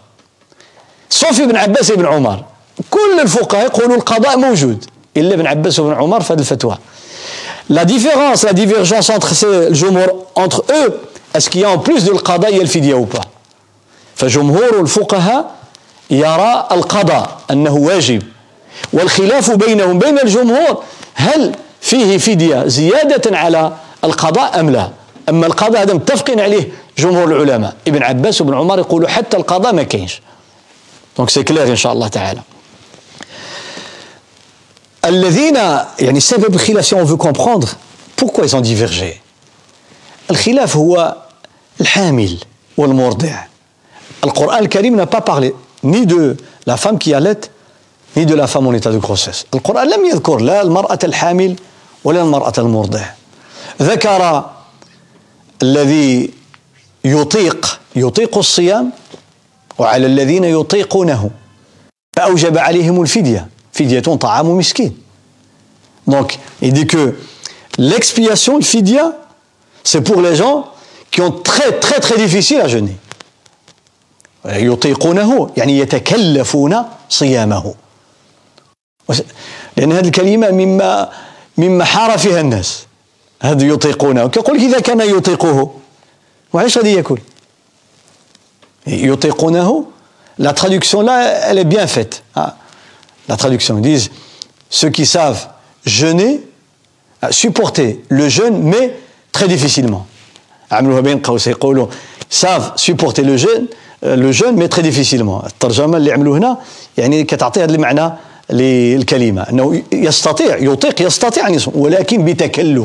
Sauf 1.09 1.39
ابن 1.41 1.55
عباس 1.55 1.91
وابن 1.91 2.05
عمر. 2.05 2.43
كل 2.89 3.19
الفقهاء 3.19 3.65
يقولوا 3.65 3.95
القضاء 3.95 4.37
موجود. 4.37 4.85
إلا 5.17 5.33
ابن 5.33 5.47
عباس 5.47 5.79
وابن 5.79 6.01
عمر 6.01 6.21
في 6.21 6.33
هذه 6.33 6.39
الفتوى. 6.39 6.77
La 7.69 7.85
différence, 7.85 8.43
la 8.43 8.53
divergence 8.53 9.09
entre 9.09 9.33
ces, 9.33 9.73
jumhur, 9.73 10.07
entre 10.35 10.63
eux, 10.71 10.99
est-ce 11.33 11.49
qu'il 11.49 11.61
y 11.61 11.63
a 11.65 11.69
en 11.69 11.77
plus 11.77 12.03
de 12.03 12.11
l'qada, 12.11 12.49
il 12.49 12.85
y 12.85 12.93
ou 12.93 13.05
pas? 13.05 13.21
فجمهور 14.21 14.79
الفقهاء 14.81 15.51
يرى 16.11 16.67
القضاء 16.71 17.37
أنه 17.51 17.73
واجب 17.73 18.23
والخلاف 18.93 19.51
بينهم 19.51 19.99
بين 19.99 20.19
الجمهور 20.19 20.83
هل 21.13 21.51
فيه 21.81 22.17
فدية 22.17 22.67
زيادة 22.67 23.37
على 23.37 23.71
القضاء 24.03 24.59
أم 24.59 24.69
لا 24.69 24.89
أما 25.29 25.47
القضاء 25.47 25.81
هذا 25.81 25.93
متفقين 25.93 26.39
عليه 26.39 26.71
جمهور 26.97 27.25
العلماء 27.25 27.73
ابن 27.87 28.03
عباس 28.03 28.41
وابن 28.41 28.53
عمر 28.53 28.79
يقولوا 28.79 29.09
حتى 29.09 29.37
القضاء 29.37 29.73
ما 29.73 29.83
كاينش 29.83 30.21
Donc 31.17 31.29
c'est 31.29 31.43
clair, 31.43 31.67
Inch'Allah 31.67 32.09
ta'ala. 32.09 32.41
الذين 35.05 35.55
يعني 35.99 36.19
سبب 36.19 36.55
الخلاف 36.55 36.85
si 36.85 36.93
on 36.95 37.03
veut 37.03 37.17
comprendre 37.17 37.67
pourquoi 38.15 38.45
ils 38.45 38.55
ont 38.55 38.61
الخلاف 40.31 40.77
هو 40.77 41.15
الحامل 41.81 42.37
والمرضع. 42.77 43.35
القرآن 44.23 44.63
الكريم 44.63 44.95
n'a 44.95 45.05
pas 45.05 45.21
parlé 45.21 45.53
ni 45.83 46.05
de 46.05 46.37
la 46.65 46.77
femme 46.77 46.97
qui 46.97 47.13
allait 47.13 47.41
ni 48.15 48.25
de 48.25 48.35
la 48.35 48.47
femme 48.47 48.67
en 48.67 48.73
état 48.73 48.91
de 48.91 48.97
grossesse. 48.97 49.45
القرآن 49.53 49.89
لم 49.89 50.05
يذكر 50.05 50.37
لا 50.37 50.61
المرأة 50.61 50.99
الحامل 51.03 51.55
ولا 52.03 52.21
المرأة 52.21 52.53
المرضع. 52.57 53.05
ذكر 53.81 54.49
الذي 55.61 56.29
يطيق 57.05 57.79
يطيق 57.95 58.37
الصيام 58.37 58.91
وعلى 59.77 60.05
الذين 60.05 60.43
يطيقونه. 60.43 61.29
فأوجب 62.15 62.57
عليهم 62.57 63.01
الفدية. 63.01 63.47
فدية 63.72 64.00
طعام 64.00 64.58
مسكين 64.58 65.06
Donc, 66.06 66.38
il 66.62 66.72
dit 66.72 66.86
que 66.86 67.16
l'expiation, 67.78 68.58
le 68.58 68.62
fidya, 68.62 69.12
c'est 69.82 70.02
pour 70.02 70.20
les 70.22 70.36
gens 70.36 70.66
qui 71.10 71.20
ont 71.20 71.32
très 71.32 71.72
très 71.80 71.98
très 72.00 72.16
difficile 72.16 72.60
à 72.60 72.68
jeûner. 72.68 72.96
يطيقونه 74.44 75.50
يعني 75.56 75.78
يتكلفون 75.78 76.76
صيامه 77.08 77.74
لأن 79.76 79.92
هذه 79.92 80.06
الكلمة 80.06 80.50
مما 80.50 81.10
مما 81.58 81.84
حار 81.84 82.18
فيها 82.18 82.40
الناس 82.40 82.86
هذا 83.42 83.66
يطيقونه 83.66 84.28
كيقول 84.28 84.56
إذا 84.56 84.80
كان 84.80 85.00
يطيقه 85.00 85.74
وعلاش 86.52 86.78
غادي 86.78 86.92
ياكل 86.92 87.18
يطيقونه 88.86 89.84
la 90.38 90.52
traduction 90.52 91.00
là 91.00 91.18
elle 91.48 91.58
est 91.58 91.64
bien 91.64 91.86
faite 91.86 92.22
ah, 92.34 92.56
la 93.28 93.36
traduction 93.36 93.76
ils 93.78 93.82
disent 93.82 94.10
ceux 94.70 94.90
qui 94.90 95.06
savent 95.06 95.48
jeûner 95.84 96.40
supporter 97.30 98.00
le 98.08 98.28
jeûne 98.28 98.62
mais 98.62 98.94
très 99.32 99.48
difficilement 99.48 100.06
عملوها 100.70 101.00
بين 101.00 101.18
قوسين 101.18 101.52
يقولوا 101.52 101.86
savent 102.30 102.72
supporter 102.76 103.22
le 103.22 103.36
jeûne 103.36 103.66
le 104.02 104.32
jeûne 104.32 104.56
mais 104.56 104.68
très 104.68 104.82
difficilement 104.82 105.44
الترجمه 105.46 105.96
اللي 105.96 106.12
عملوه 106.12 106.38
هنا 106.38 106.58
يعني 106.98 107.24
كتعطي 107.24 107.64
هذا 107.64 107.74
المعنى 107.74 108.12
للكلمه 108.50 109.42
انه 109.42 109.82
يستطيع 109.92 110.56
يطيق 110.56 111.02
يستطيع 111.02 111.48
ان 111.48 111.54
يصوم 111.54 111.74
ولكن 111.76 112.24
بتكلف 112.24 112.84